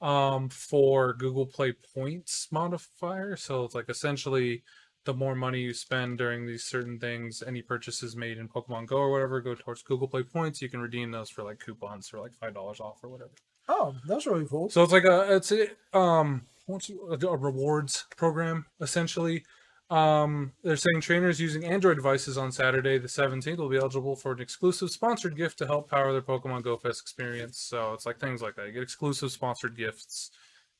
[0.00, 3.36] um, for Google Play Points modifier.
[3.36, 4.62] So it's like essentially
[5.04, 8.96] the more money you spend during these certain things, any purchases made in Pokemon Go
[8.96, 10.62] or whatever go towards Google Play Points.
[10.62, 13.32] You can redeem those for like coupons for like five dollars off or whatever.
[13.68, 14.70] Oh, that's really cool.
[14.70, 19.44] So it's like a it's a um what's a rewards program essentially.
[19.90, 24.32] Um, they're saying trainers using Android devices on Saturday the 17th will be eligible for
[24.32, 27.58] an exclusive sponsored gift to help power their Pokemon Go Fest experience.
[27.58, 28.66] So it's like things like that.
[28.66, 30.30] You get exclusive sponsored gifts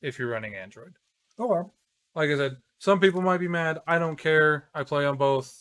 [0.01, 0.95] if you're running Android.
[1.39, 1.69] Okay.
[2.15, 3.79] Like I said, some people might be mad.
[3.87, 4.69] I don't care.
[4.73, 5.53] I play on both.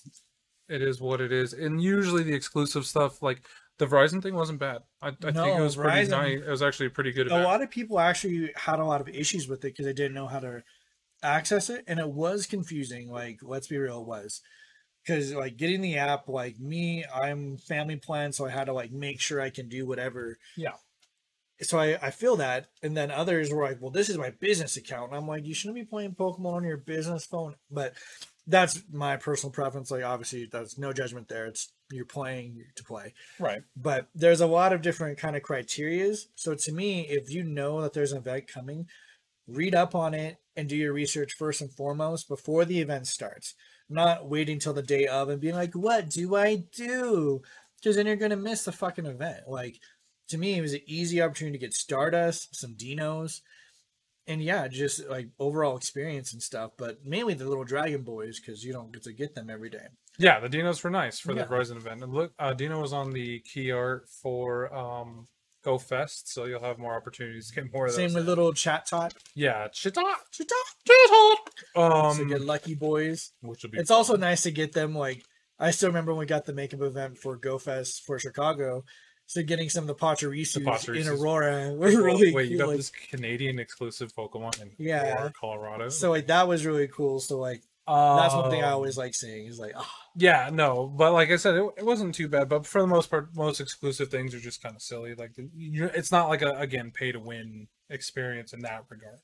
[0.68, 1.52] It is what it is.
[1.52, 3.42] And usually the exclusive stuff, like
[3.78, 4.82] the Verizon thing, wasn't bad.
[5.02, 6.40] I, I think it No, was pretty Verizon- nice.
[6.42, 7.44] It was actually pretty good A event.
[7.44, 10.26] lot of people actually had a lot of issues with it because they didn't know
[10.28, 10.62] how to
[11.22, 13.10] access it, and it was confusing.
[13.10, 14.40] Like, let's be real, it was
[15.04, 16.28] because like getting the app.
[16.28, 19.86] Like me, I'm family plan, so I had to like make sure I can do
[19.86, 20.38] whatever.
[20.56, 20.72] Yeah.
[21.60, 24.76] So I, I feel that, and then others were like, "Well, this is my business
[24.76, 27.94] account," and I'm like, "You shouldn't be playing Pokemon on your business phone." But
[28.46, 29.90] that's my personal preference.
[29.90, 31.46] Like, obviously, that's no judgment there.
[31.46, 33.62] It's you're playing to play Right.
[33.76, 37.82] but there's a lot of different kind of criterias so to me if you know
[37.82, 38.86] that there's an event coming
[39.46, 43.54] read up on it and do your research first and foremost before the event starts
[43.90, 47.42] not waiting till the day of and being like what do i do
[47.76, 49.78] because then you're to miss the fucking event like
[50.28, 53.42] to me it was an easy opportunity to get stardust some dinos
[54.26, 58.64] and yeah just like overall experience and stuff but mainly the little dragon boys because
[58.64, 59.86] you don't get to get them every day
[60.18, 61.42] Yeah, the Dinos were nice for Yeah.
[61.44, 62.02] the Verizon event.
[62.02, 65.26] And look, uh, Dino was on the key art for um,
[65.64, 67.96] Go Fest, so you'll have more opportunities to get more of those.
[67.96, 70.54] same with little Chatot yeah, Chita, Chita,
[70.86, 71.36] Chita.
[71.80, 75.22] Um, to get lucky boys which will be It's also nice to get them like
[75.58, 78.84] I still remember when we got the makeup event for Go Fest for Chicago.
[79.26, 81.08] So getting some of the Pachirisus, in.
[81.08, 82.50] Aurora was really wait.
[82.50, 82.66] You cool.
[82.66, 85.14] got like- this Canadian exclusive Pokemon in Yeah.
[85.14, 85.88] Aurora, Colorado.
[85.88, 87.20] so like that was really cool.
[87.20, 90.86] So like That's one thing I Um, always like seeing is like, oh, Yeah, no,
[90.86, 92.48] but like I said, it, it wasn't too bad.
[92.48, 95.14] But for the most part, most exclusive things are just kind of silly.
[95.14, 99.18] Like it's not like a again pay to win experience in that regard.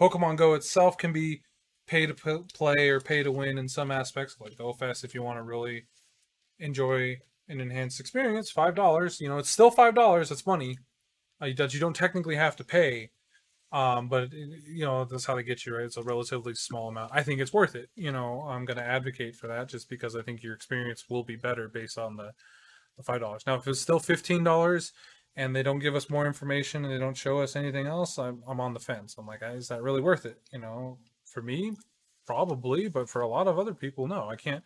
[0.00, 1.42] Pokemon Go itself can be
[1.86, 4.36] pay to p- play or pay to win in some aspects.
[4.40, 5.86] Like GoFest, if you want to really
[6.58, 9.20] enjoy an enhanced experience, five dollars.
[9.20, 10.30] You know, it's still five dollars.
[10.30, 10.78] It's money
[11.40, 13.10] uh, that you don't technically have to pay.
[13.72, 15.84] Um, but you know that's how they get you right.
[15.84, 17.10] It's a relatively small amount.
[17.12, 17.90] I think it's worth it.
[17.96, 21.24] You know, I'm going to advocate for that just because I think your experience will
[21.24, 22.30] be better based on the,
[22.96, 23.42] the five dollars.
[23.46, 24.92] Now, if it's still fifteen dollars
[25.34, 28.42] and they don't give us more information and they don't show us anything else, I'm
[28.46, 29.16] I'm on the fence.
[29.18, 30.40] I'm like, is that really worth it?
[30.52, 31.72] You know, for me,
[32.24, 34.28] probably, but for a lot of other people, no.
[34.28, 34.62] I can't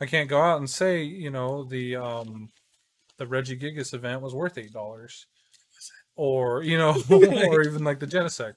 [0.00, 2.50] I can't go out and say you know the um
[3.18, 5.26] the Regigigas event was worth eight dollars
[6.16, 8.54] or you know or even like the Genesect.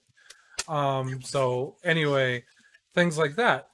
[0.67, 2.43] Um so anyway,
[2.93, 3.69] things like that.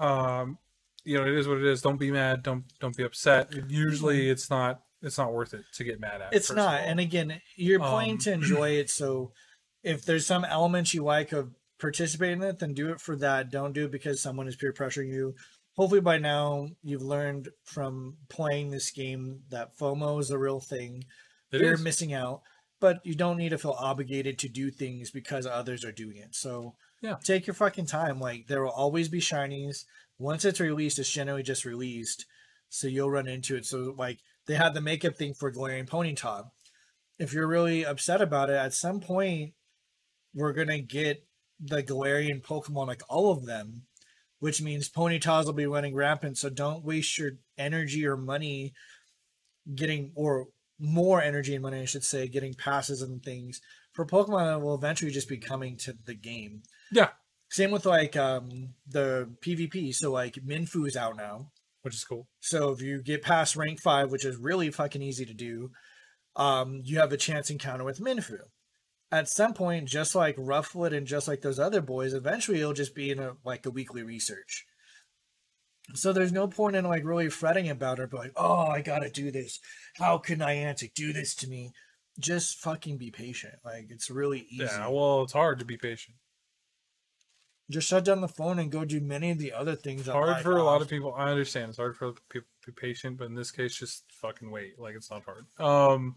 [0.00, 0.58] Um
[1.04, 1.80] you know, it is what it is.
[1.80, 3.52] Don't be mad, don't don't be upset.
[3.68, 6.34] Usually it's not it's not worth it to get mad at.
[6.34, 6.80] it's not.
[6.80, 8.90] And again, you're playing Um, to enjoy it.
[8.90, 9.32] So
[9.84, 13.50] if there's some elements you like of participating in it, then do it for that.
[13.50, 15.36] Don't do it because someone is peer pressuring you.
[15.78, 21.04] Hopefully by now you've learned from playing this game that FOMO is a real thing.
[21.52, 21.80] It Fear is.
[21.80, 22.42] missing out,
[22.80, 26.34] but you don't need to feel obligated to do things because others are doing it.
[26.34, 27.14] So Yeah.
[27.22, 28.18] take your fucking time.
[28.18, 29.84] Like there will always be shinies.
[30.18, 32.26] Once it's released, it's generally just released.
[32.68, 33.64] So you'll run into it.
[33.64, 36.50] So like they had the makeup thing for Galarian Ponyta.
[37.20, 39.54] If you're really upset about it, at some point
[40.34, 41.24] we're gonna get
[41.60, 43.86] the Galarian Pokemon, like all of them,
[44.40, 46.38] which means Ponytas will be running rampant.
[46.38, 48.72] So don't waste your energy or money
[49.74, 50.46] getting or
[50.78, 53.60] more energy and money, I should say, getting passes and things
[53.92, 56.62] for Pokemon that will eventually just be coming to the game.
[56.92, 57.10] Yeah.
[57.50, 59.94] Same with like um the PvP.
[59.94, 61.50] So like Mienfoo is out now.
[61.82, 62.28] which is cool.
[62.40, 65.70] So if you get past rank five, which is really fucking easy to do,
[66.36, 68.38] um, you have a chance encounter with Mienfoo.
[69.10, 72.94] At some point, just like Rufflet and just like those other boys, eventually it'll just
[72.94, 74.66] be in a like a weekly research.
[75.94, 79.08] So there's no point in like really fretting about it, but like, oh, I gotta
[79.10, 79.60] do this.
[79.94, 81.72] How can Niantic do this to me?
[82.18, 83.54] Just fucking be patient.
[83.64, 84.64] Like it's really easy.
[84.64, 86.16] Yeah, well, it's hard to be patient.
[87.70, 90.02] just shut down the phone and go do many of the other things.
[90.02, 91.14] It's hard for a lot of people.
[91.16, 91.70] I understand.
[91.70, 94.78] It's hard for people to be patient, but in this case, just fucking wait.
[94.78, 95.46] Like it's not hard.
[95.58, 96.16] Um,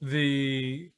[0.00, 0.90] the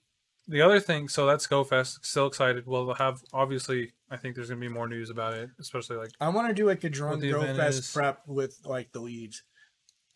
[0.49, 1.09] the other thing.
[1.09, 2.05] So that's GoFest.
[2.05, 2.67] Still excited.
[2.67, 3.93] We'll have obviously.
[4.11, 6.67] I think there's gonna be more news about it, especially like I want to do
[6.67, 7.93] like a drunk the Go is.
[7.93, 9.43] prep with like the leads.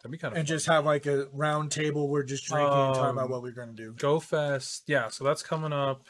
[0.00, 2.08] that'd be kind of and just have like a round table.
[2.08, 3.94] We're just drinking and talking about Um, what we're gonna do.
[3.94, 4.82] GoFest.
[4.86, 6.06] Yeah, so that's coming up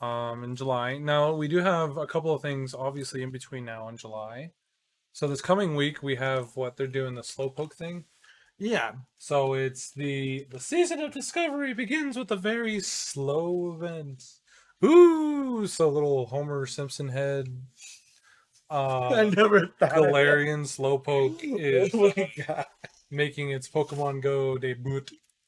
[0.00, 0.96] um in July.
[0.98, 4.52] Now we do have a couple of things obviously in between now and July.
[5.12, 8.04] So this coming week we have what they're doing the slowpoke thing.
[8.58, 14.24] Yeah, So it's the the season of discovery begins with a very slow event.
[14.84, 17.48] Ooh, so little Homer Simpson head.
[18.70, 19.92] I Uh, never thought.
[19.92, 22.64] Galarian Slowpoke is oh
[23.10, 25.02] making its Pokemon Go debut.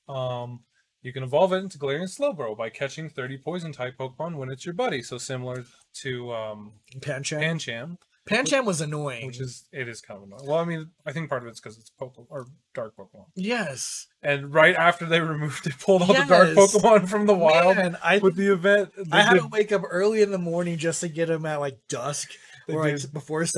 [0.09, 0.61] Um,
[1.03, 4.65] you can evolve it into Galarian Slowbro by catching 30 poison type Pokemon when it's
[4.65, 5.03] your buddy.
[5.03, 5.65] So similar
[6.03, 7.41] to um, Pancham.
[7.41, 7.97] Pancham,
[8.31, 9.27] Pancham was annoying.
[9.27, 10.47] which is it is kind of annoying.
[10.47, 13.27] Well, I mean, I think part of it's because it's Pokemon or Dark Pokemon.
[13.35, 17.77] yes, And right after they removed it, pulled all the Dark Pokemon from the wild
[17.77, 18.91] Man, I with the event.
[19.13, 21.61] I had did, to wake up early in the morning just to get them at
[21.61, 22.31] like dusk
[22.69, 23.51] or like did- before they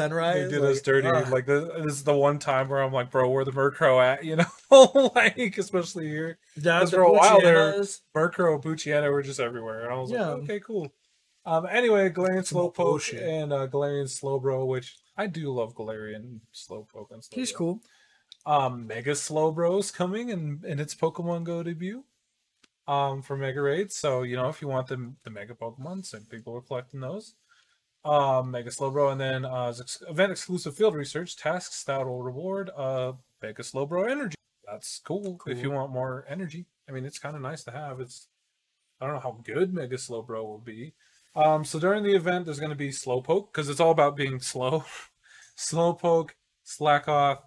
[0.49, 1.07] did like, us dirty.
[1.09, 1.29] ugh.
[1.31, 4.25] Like the, this is the one time where I'm like, bro, where the Murkrow at?
[4.33, 6.39] You know, like especially here.
[6.57, 7.75] Yeah, 'cause the for a while there-
[8.17, 10.29] Murkrow, Poochyena were just everywhere, and I was Yeah.
[10.29, 10.93] like, okay, cool.
[11.45, 17.23] Um, anyway, Galarian Slowpoke and uh, Galarian Slowbro, which I do love Galarian Slowpoke and
[17.23, 17.35] Slowbro.
[17.35, 17.81] He's cool.
[18.47, 22.05] Um, Mega Slowbro's coming in in its Pokemon Go debut.
[22.89, 26.23] Um, for Mega Raids, so you know if you want the the Mega Pokemon, some
[26.23, 27.35] people are collecting those.
[28.05, 29.73] Um, Mega Slowbro, and then uh,
[30.09, 34.35] event exclusive field research tasks that will reward uh Mega Slowbro energy.
[34.67, 36.67] That's cool, if you want more energy.
[36.89, 38.01] I mean, it's kind of nice to have.
[38.01, 38.27] It's
[39.01, 40.93] I don't know how good Mega Slowbro will be.
[41.35, 44.39] Um, so during the event, there's going to be Slowpoke because it's all about being
[44.41, 44.85] slow.
[45.59, 46.31] Slowpoke,
[46.67, 47.39] Slakoth,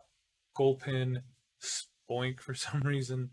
[0.56, 1.22] Gulpin,
[1.62, 3.30] Spoink for some reason.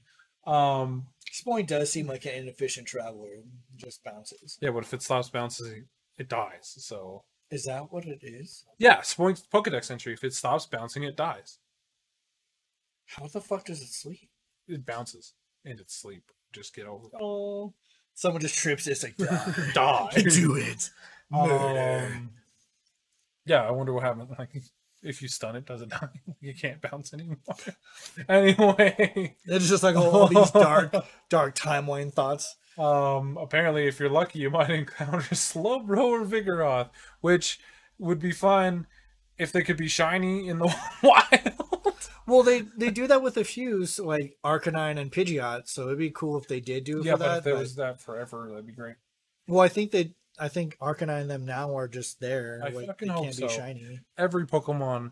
[0.46, 3.30] Um, Spoink does seem like an inefficient traveler.
[3.76, 4.58] Just bounces.
[4.60, 5.86] yeah, but if it stops bouncing,
[6.18, 6.74] it dies.
[6.78, 8.64] So Is that what it is?
[8.78, 10.12] yeah, Spoink's Pokedex entry.
[10.12, 11.58] If it stops bouncing, it dies.
[13.06, 14.28] How the fuck does it sleep?
[14.68, 15.34] It bounces
[15.64, 16.24] and its sleep.
[16.52, 17.12] Just get over it.
[17.20, 17.72] Oh,
[18.22, 18.92] someone just trips it.
[18.92, 20.11] It's like die.
[20.14, 20.22] Die.
[20.22, 20.90] Do it.
[21.35, 22.30] Um,
[23.44, 24.28] yeah, I wonder what happened.
[24.38, 24.50] Like,
[25.02, 26.08] if you stun it, does it die?
[26.40, 27.37] you can't bounce anymore.
[28.28, 30.94] anyway, It's just like all, all these dark,
[31.28, 32.56] dark timeline thoughts.
[32.78, 37.58] um, apparently, if you're lucky, you might encounter Slowbro or Vigoroth, which
[37.98, 38.87] would be fun
[39.38, 41.71] if they could be shiny in the wild.
[42.26, 45.68] Well, they they do that with a few, like Arcanine and Pidgeot.
[45.68, 47.38] So it'd be cool if they did do it yeah, but that.
[47.38, 48.94] if there but- was that forever, that'd be great.
[49.48, 52.61] well, I think they, I think Arcanine and them now are just there.
[52.64, 53.48] I like, fucking they hope can't so.
[53.48, 54.00] be shiny.
[54.16, 55.11] Every Pokemon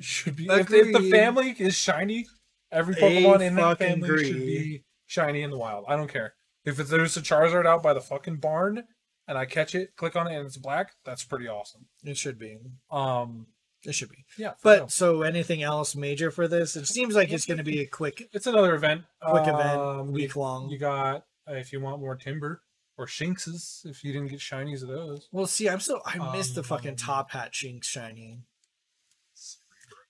[0.00, 0.46] should be.
[0.46, 2.26] If, if the family is shiny,
[2.72, 5.84] every Pokemon in that family should be shiny in the wild.
[5.88, 6.34] I don't care
[6.64, 8.84] if it's, there's a Charizard out by the fucking barn,
[9.26, 10.92] and I catch it, click on it, and it's black.
[11.04, 11.86] That's pretty awesome.
[12.04, 12.58] It should be.
[12.90, 13.46] Um,
[13.84, 14.24] It should be.
[14.36, 14.88] yeah, But real.
[14.88, 16.74] so anything else major for this?
[16.76, 19.02] It seems like it's going to be a quick, it's another event.
[19.22, 20.68] quick event, Um, week you, long.
[20.68, 22.58] you got uh, if you want more Timburr
[22.96, 25.28] or Shinxes, if you didn't get shinies of those.
[25.30, 28.40] Well, see, I'm so I missed the fucking Um, top hat Shinx shiny.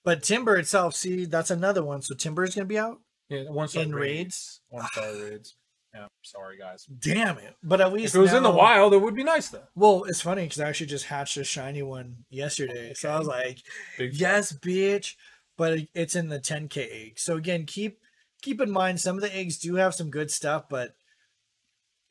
[0.03, 2.01] But Timburr itself, see, that's another one.
[2.01, 2.99] So Timburr is going to be out.
[3.27, 5.55] Yeah, one star In raids, one star raids.
[5.93, 6.85] Yeah, sorry guys.
[6.85, 7.55] Damn it!
[7.63, 9.67] But at least If it was in the wild, it would be nice though.
[9.75, 12.93] Well, it's funny because I actually just hatched a shiny one yesterday.
[12.93, 13.59] So I was like,
[13.97, 15.15] Big yes, bitch.
[15.57, 17.19] But it's in the 10k egg.
[17.19, 17.99] So again, keep
[18.41, 20.95] keep in mind some of the eggs do have some good stuff, but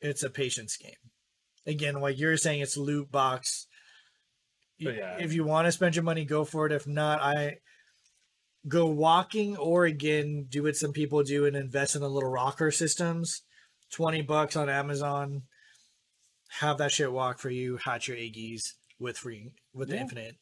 [0.01, 0.91] it's a patience game.
[1.65, 3.67] Again, like you're saying, it's loot box.
[4.81, 5.17] But yeah.
[5.19, 6.71] If you want to spend your money, go for it.
[6.71, 7.57] If not, I
[8.67, 12.71] go walking or again do what some people do and invest in the little rocker
[12.71, 13.41] systems.
[13.91, 15.43] Twenty bucks on Amazon.
[16.59, 17.77] Have that shit walk for you.
[17.77, 20.01] Hatch your eggies with free with Yeah.
[20.01, 20.35] infinite.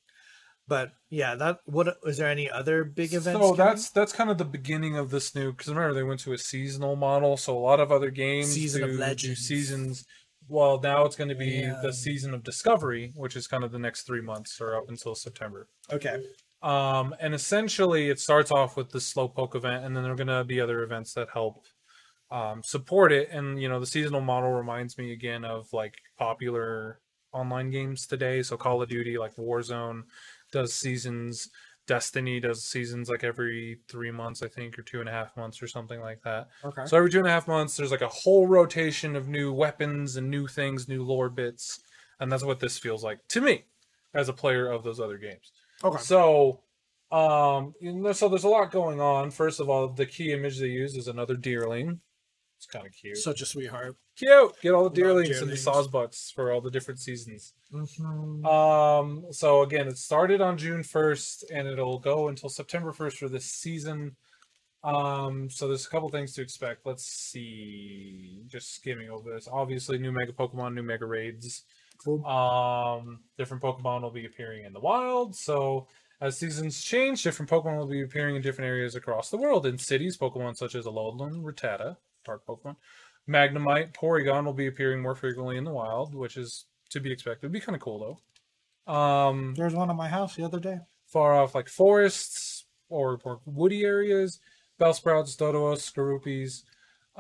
[0.67, 3.39] But yeah, that what is there any other big events?
[3.39, 3.55] So coming?
[3.57, 6.37] that's that's kind of the beginning of this new because remember they went to a
[6.37, 9.39] seasonal model, so a lot of other games Season of do, do Legends.
[9.47, 10.05] seasons.
[10.49, 11.79] Well, now it's going to be Yeah.
[11.81, 15.13] the season of discovery, which is kind of the next three months or up until
[15.15, 15.67] September.
[15.91, 16.23] okay.
[16.63, 20.27] Um, and essentially, it starts off with the Slowpoke event, and then there are going
[20.27, 21.63] to be other events that help
[22.31, 23.29] um, support it.
[23.31, 26.99] And you know, the seasonal model reminds me again of like popular
[27.33, 28.41] online games today.
[28.41, 30.03] So Call of Duty, like Warzone,
[30.51, 31.49] does seasons.
[31.85, 35.61] Destiny does seasons like every three months, I think, or two and a half months,
[35.63, 36.49] or something like that.
[36.65, 36.85] Okay.
[36.85, 40.17] So every two and a half months, there's like a whole rotation of new weapons
[40.17, 41.79] and new things, new lore bits,
[42.19, 43.63] and that's what this feels like to me
[44.13, 45.53] as a player of those other games.
[45.81, 46.01] okay.
[46.01, 46.59] So,
[47.09, 49.31] um, you know, so there's a lot going on.
[49.31, 52.01] First of all, the key image they use is another deerling.
[52.57, 53.17] It's kind of cute.
[53.17, 53.95] Such a sweetheart.
[54.15, 54.51] cute.
[54.61, 55.59] Get all the Love deerlings and the deerlings.
[55.59, 57.53] sawsbucks for all the different seasons.
[57.71, 58.45] Mhm.
[58.45, 63.29] Um, so again, it started on June 1st and it'll go until September 1st for
[63.29, 64.15] this season.
[64.83, 66.85] Um, so there's a couple things to expect.
[66.85, 68.41] Let's see.
[68.47, 69.47] Just skimming over this.
[69.51, 71.63] Obviously, new Mega Pokemon, new Mega Raids.
[72.03, 72.25] Cool.
[72.25, 75.35] Um, different Pokemon will be appearing in the wild.
[75.35, 75.87] So
[76.21, 79.65] as seasons change, different Pokemon will be appearing in different areas across the world.
[79.65, 82.75] In cities, Pokemon such as Alolan, Rattata, dark Pokemon,
[83.27, 87.45] Magnemite, Porygon will be appearing more frequently in the wild, which is to be expected.
[87.47, 87.99] It'd be kind of cool
[88.87, 88.93] though.
[88.93, 90.79] Um, There was one at my house the other day.
[91.07, 94.39] far off like forests or, or woody areas,
[94.79, 96.63] Bellsprouts, Doduos, Skorupis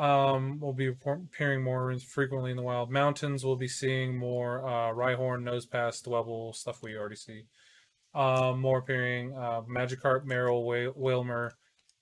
[0.01, 2.91] um, will be appearing more frequently in the wild.
[2.91, 7.43] Mountains will be seeing more uh, Rhyhorn, Nosepass, Dwebble, stuff we already see.
[8.13, 11.51] Um, more appearing uh, Magikarp, Marill, Wailmer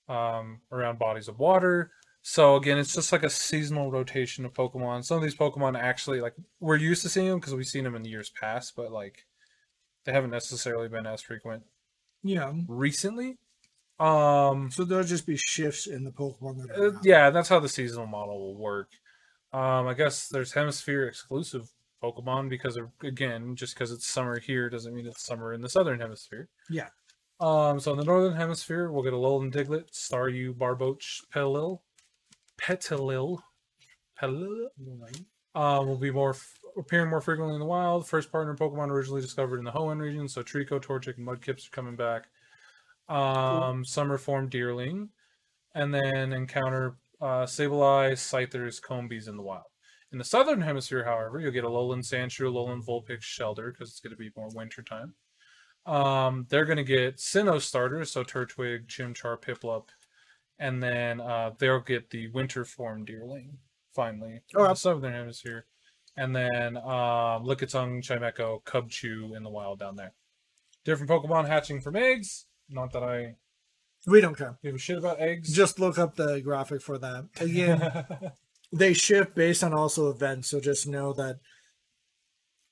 [0.08, 1.92] um, around bodies of water.
[2.28, 5.06] So again, it's just like a seasonal rotation of Pokemon.
[5.06, 7.94] Some of these Pokemon actually like we're used to seeing them because we've seen them
[7.96, 9.28] in the years past, but like
[10.06, 11.62] they haven't necessarily been as frequent
[12.24, 12.52] Yeah.
[12.68, 13.38] recently.
[14.00, 17.70] Um, So there'll just be shifts in the Pokemon that uh, yeah, that's how the
[17.70, 18.90] seasonal model will work.
[19.54, 21.70] Um, I guess there's hemisphere exclusive
[22.04, 25.70] Pokemon because of again, just because it's summer here doesn't mean it's summer in the
[25.70, 26.50] southern hemisphere.
[26.72, 26.90] Yeah.
[27.40, 31.82] Um, so in the northern hemisphere, we'll get a Alolan Diglett, Staryu, Barboach, Pelil,
[32.58, 33.42] Petilil,
[34.22, 34.70] Pelil.
[35.56, 38.08] Um, will be more f- appearing more frequently in the wild.
[38.08, 41.72] First partner Pokemon originally discovered in the Hoenn region, so Treecko, Torchic, and Mudkips are
[41.72, 42.28] coming back.
[43.08, 45.10] Um, Summer form Deerling,
[45.74, 49.64] and then encounter uh, Sableye, Scythers, Combees in the wild.
[50.12, 54.12] In the southern hemisphere, however, you'll get Alolan Sandshrew, Alolan Vulpix, Shellder, because it's going
[54.12, 55.14] to be more winter time.
[55.86, 59.90] Um, they're going to get Sinnoh starters, so Turtwig, Chimchar, Piplup,
[60.60, 63.58] and then uh, they'll get the winter form Deerling
[63.94, 64.68] finally in Okay.
[64.70, 65.66] the southern hemisphere,
[66.18, 70.14] and then um, Lickitung, Chimecho, Cubchoo in the wild down there.
[70.84, 72.46] Different Pokemon hatching from eggs.
[72.70, 73.36] Not that I
[74.06, 74.58] We don't care.
[74.64, 75.54] give a shit about eggs.
[75.54, 77.26] Just look up the graphic for that.
[77.40, 78.32] Again,
[78.74, 81.40] they shift based on also events, so just know that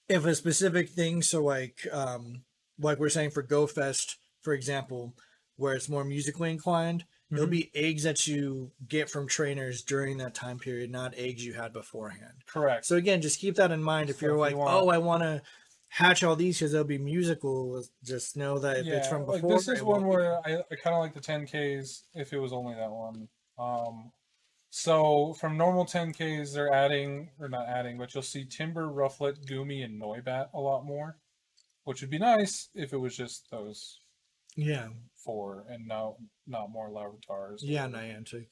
[0.10, 2.44] if a specific thing, so like um
[2.80, 5.14] like we're saying for Go Fest for example,
[5.56, 7.52] where it's more musically inclined, it'll Mhm.
[7.52, 11.74] be eggs that you get from trainers during that time period, not eggs you had
[11.74, 12.44] beforehand.
[12.46, 12.86] Correct.
[12.86, 14.10] So again, just keep that in mind.
[14.10, 15.42] If So you're if like, you want- oh, I want to
[15.90, 19.52] hatch all these because they'll be musical, just know that if it's from like before,
[19.58, 20.08] this is one be.
[20.10, 23.28] where I, I kind of like the 10Ks if it was only that one.
[23.60, 24.12] Um,
[24.72, 29.86] so from normal 10Ks, they're adding, or not adding, but you'll see Timburr, Rufflet, Goomy,
[29.86, 31.20] and Noibat a lot more,
[31.84, 34.00] which would be nice if it was just those
[34.56, 34.90] yeah,
[35.24, 36.18] four and no,
[36.48, 37.60] not more Larvitars.
[37.62, 38.48] yeah, or- Niantic.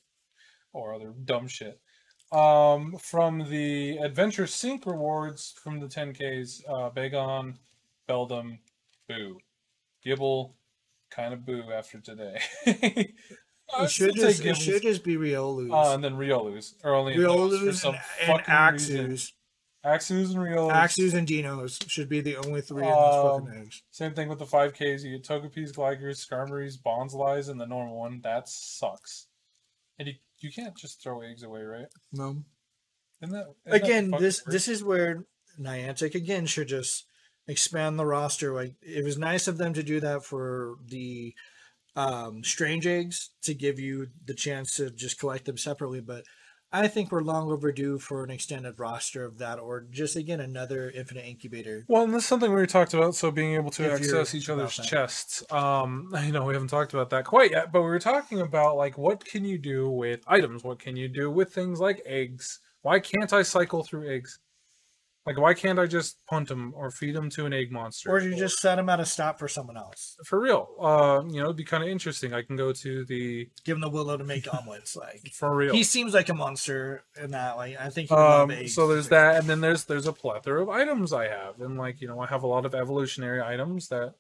[0.73, 1.79] or other dumb shit.
[2.31, 7.55] Um, from the Adventure Sync rewards from the 10Ks, uh, Bagon,
[8.07, 8.59] Beldum,
[9.09, 9.37] Boo.
[10.05, 10.53] Gible,
[11.11, 12.41] kind of boo after today.
[13.79, 15.71] It should just it should just be Riolu's.
[15.71, 18.41] Uh, and then Riolu's are only Riolu's some and, and.
[18.45, 19.31] Axews.
[19.85, 20.71] Axews and.
[20.71, 23.83] Axews and Deinos should be the only three in those Um, fucking eggs.
[23.91, 25.03] Same thing with the 5Ks.
[25.03, 28.21] You get Togepi's, Gligers, Skarmory's, Bonslies, and the normal one.
[28.21, 29.27] That sucks.
[29.97, 31.87] And you, you can't just throw eggs away, right?
[32.13, 32.43] No.
[33.21, 34.53] Isn't that, isn't again this weird?
[34.55, 35.25] this is where
[35.59, 37.05] Niantic again should just
[37.47, 41.33] expand the roster like it was nice of them to do that for the
[41.95, 46.23] um strange eggs to give you the chance to just collect them separately but
[46.73, 50.89] I think we're long overdue for an extended roster of that or just again another
[50.91, 53.15] infinite incubator Well, and this is something we talked about.
[53.15, 55.43] So being able to If access each other's chests.
[55.51, 58.77] Um, I know we haven't talked about that quite yet, but we were talking about
[58.77, 60.63] like what can you do with items?
[60.63, 62.59] What can you do with things like eggs?
[62.83, 64.39] Why can't I cycle through eggs?
[65.25, 68.09] Like, why can't I just punt them or feed them to an egg monster?
[68.09, 70.67] or you just set them at a stop for someone else for real?
[70.81, 72.33] Uh, you know, it'd be kind of interesting.
[72.33, 75.73] I can go to the give him the willow to make omelets like for real.
[75.73, 79.47] he seems like a monster in that like I think Um, so there's that, and
[79.47, 82.41] then there's there's a plethora of items I have, and like you know I have
[82.41, 84.15] a lot of evolutionary items that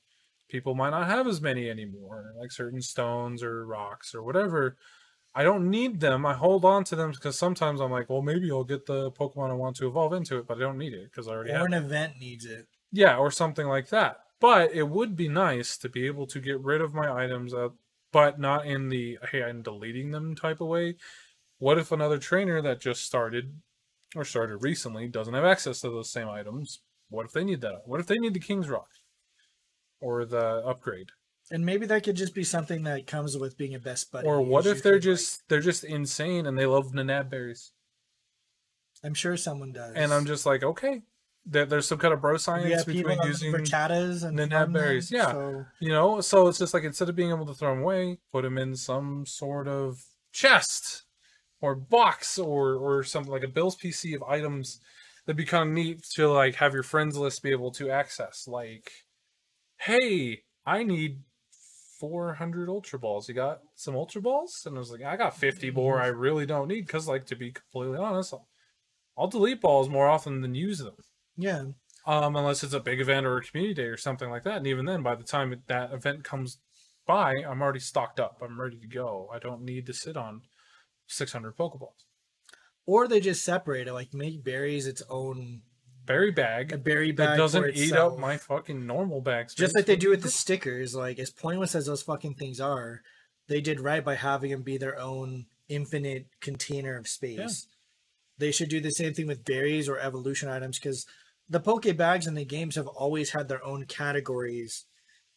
[0.49, 4.77] people might not have as many anymore, like certain stones or rocks or whatever.
[5.33, 6.25] I don't need them.
[6.25, 9.49] I hold on to them because sometimes I'm like, well, maybe I'll get the Pokemon
[9.49, 11.61] I want to evolve into it, but I don't need it because I already have."
[11.61, 11.85] or an it.
[11.85, 14.19] event needs it Yeah, or something like that.
[14.39, 17.53] But it would be nice to be able to get rid of my items,
[18.11, 20.95] but not in the hey, I'm deleting them type of way.
[21.59, 23.61] What if another trainer that just started
[24.15, 26.79] or started recently doesn't have access to those same items?
[27.09, 27.83] What if they need that?
[27.85, 28.89] What if they need the King's Rock
[29.99, 31.11] or the upgrade?
[31.51, 34.27] And maybe that could just be something that comes with being a best buddy.
[34.27, 37.71] Or what if they're can, like- just they're just insane and they love Nanab berries?
[39.03, 39.93] I'm sure someone does.
[39.95, 41.01] And I'm just like, okay,
[41.45, 45.11] there, there's some kind of bro science people between using and Nanab farm them, berries,
[45.11, 45.31] yeah.
[45.31, 48.19] So You know, so it's just like instead of being able to throw them away,
[48.31, 51.03] put them in some sort of chest
[51.59, 54.79] or box or or something like a Bill's PC of items
[55.25, 58.47] that'd be kind of neat to like have your friends list be able to access.
[58.47, 58.91] Like,
[59.77, 61.19] hey, I need
[62.01, 63.29] 400 Ultra Balls.
[63.29, 64.63] You got some Ultra Balls?
[64.65, 67.35] And I was like, I got 50 more I really don't need because, like, to
[67.35, 68.47] be completely honest, I'll,
[69.17, 70.95] I'll delete balls more often than use them
[71.37, 71.63] yeah,
[72.05, 74.57] um, unless it's a big event or a community day or something like that.
[74.57, 76.57] And even then, by the time that event comes
[77.05, 78.41] by, I'm already stocked up.
[78.41, 79.29] I'm ready to go.
[79.33, 80.41] I don't need to sit on
[81.07, 82.05] 600 Pokeballs.
[82.85, 85.61] or they just separate it, like make berries its own
[86.11, 86.73] Berry bag.
[86.73, 88.13] a berry bag that doesn't eat itself.
[88.13, 89.53] up my fucking normal bags.
[89.53, 90.95] Just like they do with the stickers.
[90.95, 93.01] Like as pointless as those fucking things are,
[93.47, 97.37] they did right by having them be their own infinite container of space.
[97.37, 97.47] Yeah.
[98.37, 101.05] They should do the same thing with berries or evolution items because
[101.49, 104.85] the Poke bags in the games have always had their own categories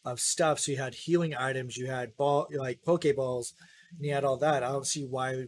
[0.04, 0.60] of stuff.
[0.60, 3.52] So you had healing items, you had ball like Pokeballs,
[3.96, 4.62] and you had all that.
[4.62, 5.46] I don't see why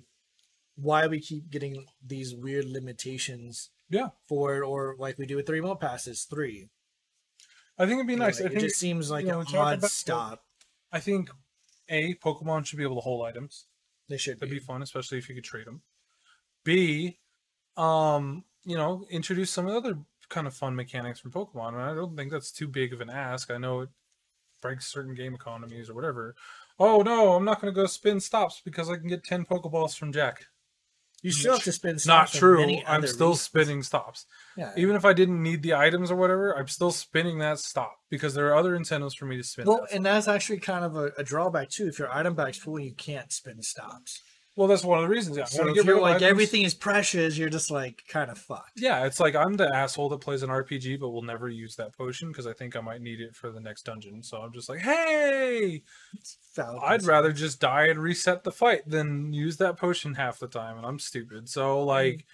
[0.76, 4.08] why we keep getting these weird limitations Yeah.
[4.28, 6.68] Four, or like we do with three remote passes three.
[7.78, 8.40] I think it'd be You know, nice.
[8.40, 10.44] like, think it just seems like you know, an odd stop.
[10.92, 11.30] I think
[11.88, 13.66] a Pokemon should be able to hold items.
[14.08, 14.58] They should That'd be.
[14.58, 15.82] be fun, especially if you could trade them.
[16.64, 17.18] B,
[17.76, 21.74] um, you know, introduce some other kind of fun mechanics from Pokemon.
[21.74, 23.50] And I don't think that's too big of an ask.
[23.50, 23.88] I know it
[24.62, 26.34] breaks certain game economies or whatever.
[26.78, 29.96] Oh no, I'm not going to go spin stops because I can get ten Pokeballs
[29.96, 30.46] from Jack.
[31.26, 31.94] You still have to spend.
[32.06, 32.78] Not stops for true.
[32.86, 33.40] I'm still reasons.
[33.40, 34.26] spinning stops.
[34.56, 34.72] Yeah.
[34.76, 38.32] Even if I didn't need the items or whatever, I'm still spinning that stop because
[38.32, 39.66] there are other incentives for me to spin.
[39.66, 41.88] well, that and that's actually kind of a, a drawback too.
[41.88, 44.22] If your item bag's full, you can't spin stops.
[44.56, 45.36] Well, that's one of the reasons.
[45.36, 48.80] Yeah, I So if you're like everything is precious, you're just like kind of fucked.
[48.80, 51.92] Yeah, it's like I'm the asshole that plays an RPG but will never use that
[51.92, 54.22] potion because I think I might need it for the next dungeon.
[54.22, 55.82] So I'm just like, hey,
[56.82, 60.78] I'd rather just die and reset the fight than use that potion half the time,
[60.78, 61.50] and I'm stupid.
[61.50, 62.24] So like, mm.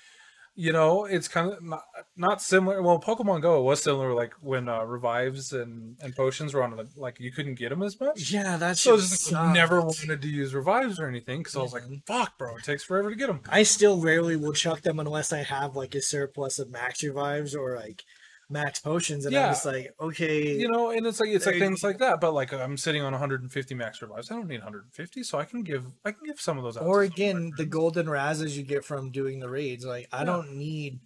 [0.54, 1.82] You know, it's kind of not,
[2.16, 2.82] not similar.
[2.82, 6.88] Well, Pokemon Go was similar, like when uh, revives and, and potions were on, the,
[6.96, 8.30] like you couldn't get them as much.
[8.30, 11.62] Yeah, that's So I just like, never wanted to use revives or anything because I
[11.62, 12.06] was like, Mhm.
[12.06, 15.32] "Fuck, bro, it takes forever to get them." I still rarely will chuck them unless
[15.32, 18.04] I have like a surplus of max revives or like
[18.52, 19.46] max potions, and Yeah.
[19.46, 22.20] I'm just like, okay, You know, and it's like it's like things like that.
[22.20, 24.30] But like I'm sitting on 150 max revives.
[24.30, 26.84] I don't need 150, so I can give I can give some of those out.
[26.84, 29.84] or some of my again, the golden razzes you get from doing the raids.
[29.84, 30.24] Like, I Yeah.
[30.24, 31.00] don't need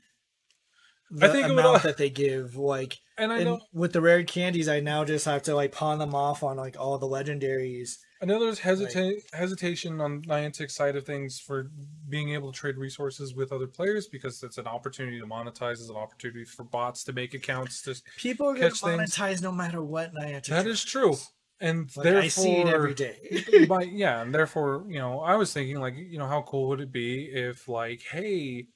[1.23, 2.57] I think amount that they give.
[2.57, 5.73] Like, and I and know with the rare candies, I now just have to like
[5.73, 7.99] pawn them off on like all the legendaries.
[8.23, 11.71] I know there's hesita- hesitation on Niantic's side of things for
[12.09, 15.91] being able to trade resources with other players because it's an opportunity to monetize, it's
[15.91, 17.83] an opportunity for bots to make accounts.
[17.83, 19.15] To People are going to Catch things.
[19.17, 20.47] monetize no matter what Niantic.
[20.47, 21.15] that is true,
[21.61, 23.67] and Like, therefore I see it every day.
[23.69, 26.81] by yeah, and therefore, you know, I was thinking like, you know, how cool would
[26.81, 28.67] it be if like, hey,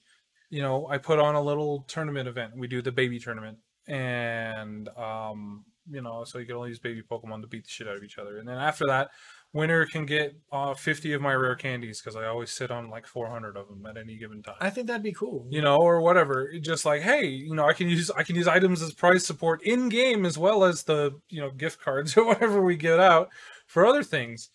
[0.50, 2.56] you know, I put on a little tournament event.
[2.56, 7.02] We do the baby tournament, and um, you know, so you can only use baby
[7.02, 9.10] Pokemon to beat the shit out of each other, and then after that,
[9.52, 13.06] winner can get uh 50 of my rare candies because I always sit on like
[13.06, 14.54] 400 of them at any given time.
[14.60, 15.46] I think that'd be cool.
[15.50, 16.52] you know, or whatever.
[16.60, 19.62] Just like, hey, you know, I can use I can use items as prize support
[19.64, 23.28] in game as well as the you know gift cards or whatever we get out
[23.66, 24.50] for other things.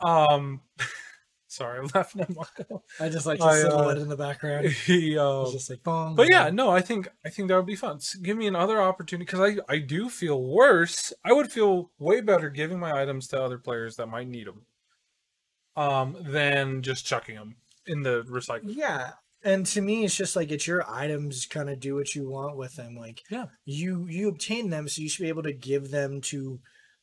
[0.00, 0.60] Um,
[1.56, 2.82] sorry, I'm laughing at Marco.
[3.00, 4.66] I just like to I, uh, silhouette in the background.
[4.86, 6.14] He, uh, just like, boom.
[6.14, 7.96] but yeah, no, I think I think that would be fun.
[7.96, 11.12] S- Give me another opportunity because I I do feel worse.
[11.24, 14.66] I would feel way better giving my items to other players that might need them,
[15.76, 18.62] um, than just chucking them in the recycle.
[18.64, 19.12] Yeah.
[19.44, 21.46] And to me, it's just like it's your items.
[21.46, 22.96] Kind of do what you want with them.
[22.96, 23.46] Like Yeah.
[23.64, 26.58] you you obtain them, so you should be able to give them to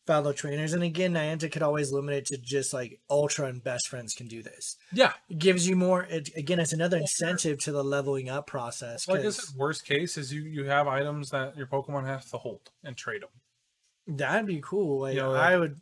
[0.06, 0.74] fellow trainers.
[0.74, 4.28] And again, Niantic could always limit it to just like Ultra and Best Friends can
[4.28, 4.76] do this.
[4.91, 6.04] Yeah, It gives you more.
[6.04, 9.08] It, again, it's another incentive to the leveling up process.
[9.08, 12.30] Like I 'cause said, worst case is you you have items that your Pokemon has
[12.32, 14.18] to hold and trade them.
[14.18, 15.01] that'd be cool.
[15.01, 15.80] Like You know, I would.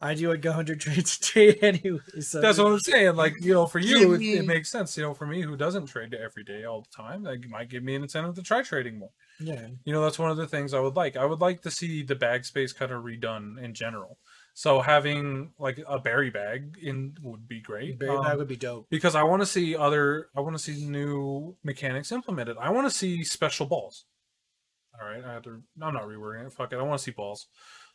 [0.00, 2.00] I do a go hundred trades a day anyway.
[2.20, 3.16] So That's what I'm saying.
[3.16, 4.96] Like you know, for you, it, it makes sense.
[4.96, 7.82] You know, for me who doesn't trade every day all the time, that might give
[7.82, 9.10] me an incentive to try trading more.
[9.40, 9.66] Yeah.
[9.84, 11.16] You know, that's one of the things I would like.
[11.16, 14.18] I would like to see the bag space kind of redone in general.
[14.54, 17.98] So having like a berry bag in would be great.
[17.98, 18.86] Berry Um, bag would be dope.
[18.90, 20.28] because I want to see other.
[20.36, 22.56] I want to see new mechanics implemented.
[22.60, 24.04] I want to see special balls.
[25.00, 25.60] All right, I have to.
[25.82, 26.52] I'm not rewording it.
[26.52, 26.76] Fuck it.
[26.78, 27.48] I want to see balls.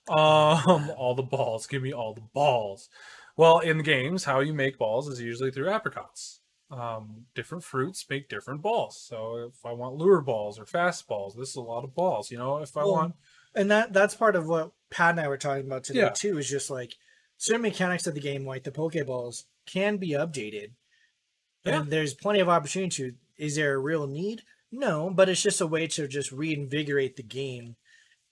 [0.10, 1.66] Um, all the balls.
[1.68, 2.90] Give me all the balls.
[3.38, 6.39] Well, in games, how you make balls is usually through apricots.
[6.72, 9.02] Um, different fruits make different balls.
[9.02, 12.30] So if I want lure balls or fast balls, this is a lot of balls.
[12.30, 13.16] You know, if I Well, want,
[13.56, 16.10] and that that's part of what Pat and I were talking about today Yeah.
[16.10, 16.38] too.
[16.38, 16.94] Is just like
[17.38, 20.72] certain mechanics of the game, like the Pokeballs, can be updated.
[21.66, 21.82] Yeah.
[21.82, 23.16] And there's plenty of opportunity to.
[23.38, 24.44] Is there a real need?
[24.72, 27.76] No, but it's just a way to just reinvigorate the game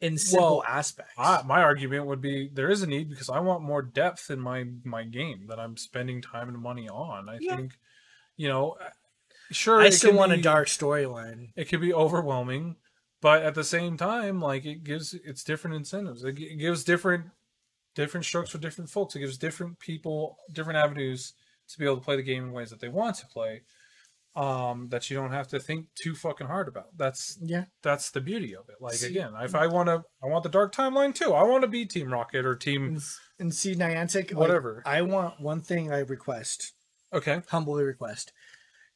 [0.02, 1.14] in simple Well, aspects.
[1.18, 4.40] I, my argument would be there is a need because I want more depth in
[4.40, 7.30] my my game that I'm spending time and money on.
[7.30, 7.56] I Yeah.
[7.56, 7.80] think,
[8.38, 8.90] you know, uh,
[9.52, 9.82] sure.
[9.82, 11.50] I still want a dark storyline.
[11.56, 12.76] It could be overwhelming,
[13.22, 16.24] but at the same time, like it gives it's different incentives.
[16.24, 17.26] It, it gives different
[17.96, 19.16] different strokes for different folks.
[19.16, 21.34] It gives different people different avenues
[21.70, 23.64] to be able to play the game in ways that they want to play.
[24.36, 26.96] Um, that you don't have to think too fucking hard about.
[26.96, 27.66] That's Yeah.
[27.82, 28.76] that's the beauty of it.
[28.80, 31.34] Like See- again, if I want to, I want the dark timeline too.
[31.34, 33.02] I want to be Team Rocket or Team And,
[33.40, 34.84] and see Niantic, like, whatever.
[34.86, 36.74] I want one thing I request,
[37.14, 38.34] Okay, humbly request,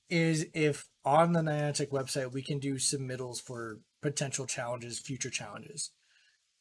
[0.09, 5.91] is if on the Niantic website we can do submittals for potential challenges, future challenges,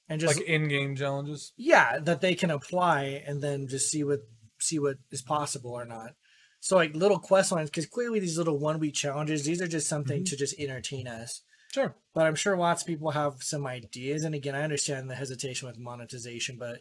[0.09, 1.53] and just like in-game challenges.
[1.57, 4.21] yeah, that they can apply and then just see what
[4.61, 6.15] see what is possible or not.
[6.61, 9.89] So like little quest lines, because clearly these little one week challenges, these are just
[9.89, 10.25] something mm-hmm.
[10.25, 11.43] to just entertain us.
[11.73, 11.95] Sure.
[12.15, 14.25] But I'm sure lots of people have some ideas.
[14.25, 16.81] And again, I understand the hesitation with monetization, but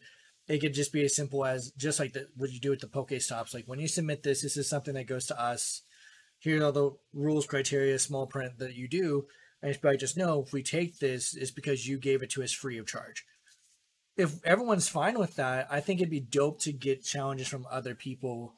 [0.50, 2.88] it could just be as simple as just like the, what you do with the
[2.88, 3.54] Pokestops.
[3.54, 5.84] Like when you submit this, this is something that goes to us.
[6.40, 9.28] Here are the rules, criteria, small print that you do.
[9.62, 12.52] And it's just know if we take this, it's because you gave it to us
[12.52, 13.26] free of charge.
[14.18, 17.94] If everyone's fine with that, I think it'd be dope to get challenges from other
[17.94, 18.56] people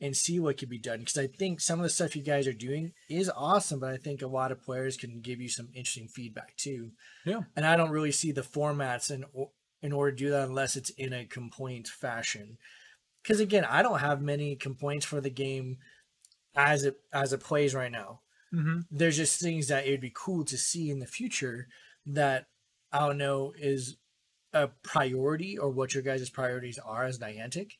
[0.00, 1.00] and see what could be done.
[1.00, 3.98] Because I think some of the stuff you guys are doing is awesome, but I
[3.98, 6.92] think a lot of players can give you some interesting feedback too.
[7.26, 7.40] Yeah.
[7.54, 9.24] And I don't really see the formats in
[9.82, 12.58] in order to do that unless it's in a complaint fashion.
[13.22, 15.78] Because again, I don't have many complaints for the game
[16.54, 18.20] as it as it plays right now.
[18.54, 18.80] Mm-hmm.
[18.90, 21.68] There's just things that it'd be cool to see in the future
[22.06, 22.46] that
[22.92, 23.96] I don't know is
[24.52, 27.72] a priority or what your guys' priorities are as Niantic.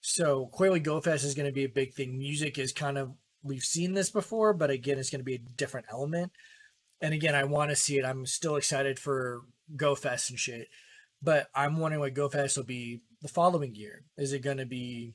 [0.00, 2.18] So clearly GoFest is going to be a big thing.
[2.18, 3.12] Music is kind of
[3.42, 6.32] we've seen this before, but again, it's going to be a different element.
[7.00, 8.04] And again, I want to see it.
[8.04, 9.42] I'm still excited for
[9.76, 10.68] GoFest and shit,
[11.22, 14.04] but I'm wondering what Go GoFest will be the following year.
[14.16, 15.14] Is it going to be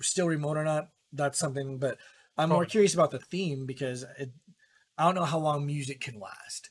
[0.00, 0.88] still remote or not?
[1.12, 1.98] That's something, but
[2.36, 4.30] I'm more curious about the theme because it,
[4.98, 6.70] I don't know how long music can last.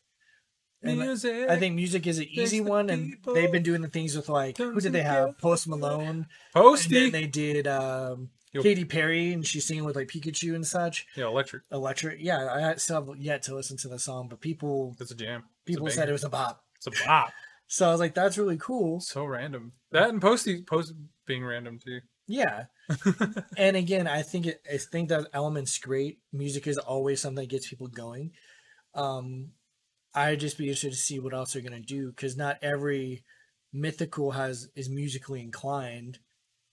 [0.81, 1.49] And Music.
[1.49, 4.27] I think music is an easy the one, and they've been doing the things with
[4.27, 5.37] like who did they have?
[5.37, 6.01] Post Malone.
[6.01, 7.09] And then Posty.
[7.09, 8.61] they did um, Yo.
[8.61, 11.07] Katy Perry, and she's singing with like Pikachu and such.
[11.15, 11.63] Yeah, electric.
[11.71, 12.69] Electric, yeah.
[12.71, 15.45] I still have yet to listen to the song, but people It's a jam.
[15.65, 16.63] People said it was a bop.
[16.77, 17.31] It's a bop.
[17.65, 18.99] So I was like, that's really cool.
[18.99, 19.71] So random.
[19.91, 20.93] That and Posty Post
[21.25, 22.01] being random too.
[22.27, 22.65] Yeah.
[23.57, 26.19] and again, I think it, I think that element's great.
[26.31, 28.31] Music is always something that gets people going.
[28.93, 29.53] Um,
[30.13, 33.23] I'd just be interested to see what else they're gonna do because not every
[33.71, 36.19] mythical has is musically inclined.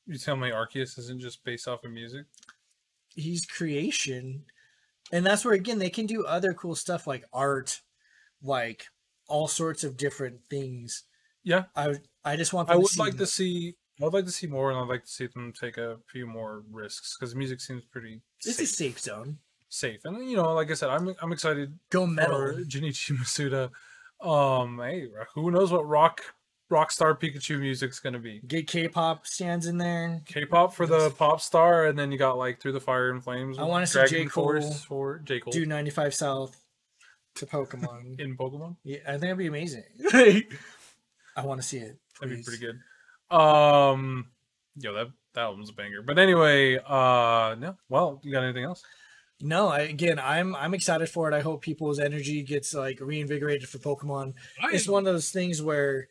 [0.07, 2.27] You tell me Arceus isn't just based off of music?
[3.15, 4.45] He's creation,
[5.11, 7.81] and that's where again they can do other cool stuff like art,
[8.43, 8.87] like
[9.29, 11.05] all sorts of different things.
[11.45, 11.65] Yeah.
[11.77, 12.69] I I just want.
[12.69, 14.89] I them would see like to see I would like to see more and I'd
[14.89, 18.65] like to see them take a few more risks because music seems pretty It's safe,
[18.65, 19.39] a safe zone.
[19.69, 20.01] safe.
[20.05, 22.37] And you know, like I said, I'm I'm excited Go metal.
[22.39, 23.71] for Junichi Masuda.
[24.27, 26.21] Um hey, who knows what rock
[26.71, 28.41] rockstar Pikachu music's gonna be.
[28.47, 30.23] Get K-pop stands in there.
[30.27, 33.59] K-pop for the pop star, and then you got like Through the Fire and Flames.
[33.59, 34.27] I wanna see Dragon J.
[34.27, 36.61] Cole Force for J Cole Do 95 South
[37.37, 38.19] to Pokemon.
[38.21, 38.77] in Pokemon.
[38.85, 39.85] Yeah, I think it'd be amazing.
[40.13, 41.99] I want to see it.
[42.21, 42.79] That'd be pretty good.
[43.35, 44.27] Um,
[44.77, 46.03] yo, that that album's a banger.
[46.03, 47.77] But anyway, uh, no.
[47.89, 48.83] Well, you got anything else?
[49.43, 51.35] No, I, again, I'm I'm excited for it.
[51.35, 54.35] I hope people's energy gets like reinvigorated for Pokemon.
[54.65, 56.09] It's one of those things where,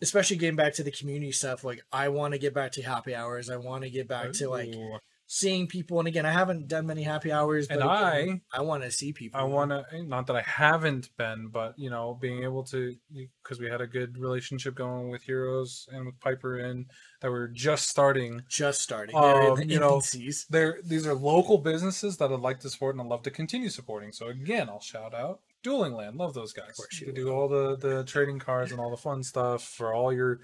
[0.00, 3.14] especially getting back to the community stuff, like I want to get back to happy
[3.14, 3.50] hours.
[3.50, 4.98] I want to get back to like Ooh.
[5.32, 6.00] Seeing people.
[6.00, 9.12] And again, I haven't done many happy hours, but And again, I want to see
[9.12, 9.40] people.
[9.40, 12.96] I want to, not that I haven't been, but you know, being able to,
[13.40, 16.86] because we had a good relationship going with Heroes and with Piper and
[17.20, 18.42] that we're just starting.
[18.48, 19.14] just starting.
[19.14, 20.02] Um, the you know.
[20.50, 23.68] They're these are local businesses that I'd like to support and I'd love to continue
[23.68, 24.10] supporting.
[24.10, 26.16] So again, I'll shout out Dueling Land.
[26.16, 26.72] Love those guys.
[26.76, 29.94] course you They do all the the trading cards and all the fun stuff for
[29.94, 30.40] all your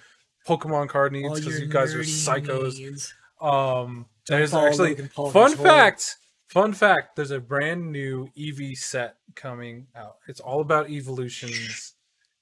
[0.47, 2.79] Pokemon card needs because you guys are psychos.
[2.79, 3.13] needs.
[3.41, 6.17] Um, Don't there's actually Logan Paul in fun fact.
[6.49, 7.17] Fun fact.
[7.17, 10.17] There's a brand new EV set coming out.
[10.29, 11.95] It's all about evolutions,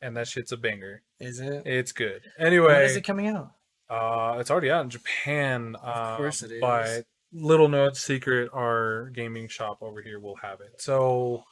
[0.03, 1.03] and that shit's a banger.
[1.21, 1.63] Is it?
[1.67, 2.23] It's good.
[2.39, 3.53] Anyway, is it coming out?
[3.91, 5.77] uh, it's already out in Japan.
[5.77, 6.61] Uh, of course it is.
[6.61, 10.81] But little note secret, our gaming shop over here will have it.
[10.81, 11.45] So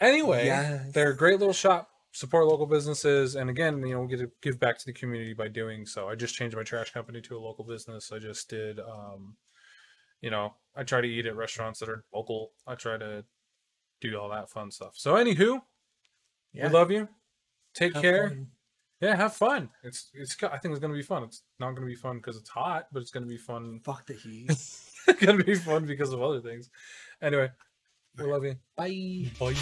[0.00, 0.92] anyway, Yes.
[0.92, 1.88] they're a great little shop.
[2.12, 5.32] Support local businesses, and again, you know, we get to give back to the community
[5.32, 6.08] by doing so.
[6.08, 8.10] I just changed my trash company to a local business.
[8.12, 9.36] I just did, um,
[10.20, 12.50] you know, I try to eat at restaurants that are local.
[12.66, 13.24] I try to
[14.00, 14.94] do all that fun stuff.
[14.96, 15.62] So, anywho,
[16.52, 16.66] Yeah.
[16.66, 17.08] we love you.
[17.74, 18.28] Take Have care.
[18.30, 18.48] fun.
[19.00, 19.70] Yeah, have fun.
[19.84, 20.36] It's it's.
[20.42, 21.22] I think it's gonna be fun.
[21.22, 23.78] It's not gonna be fun because it's hot, but it's gonna be fun.
[23.84, 24.46] Fuck the heat.
[24.50, 26.68] it's gonna be fun because of other things.
[27.22, 27.50] Anyway,
[28.18, 28.56] we love you.
[28.76, 29.30] Bye.
[29.38, 29.54] Bye.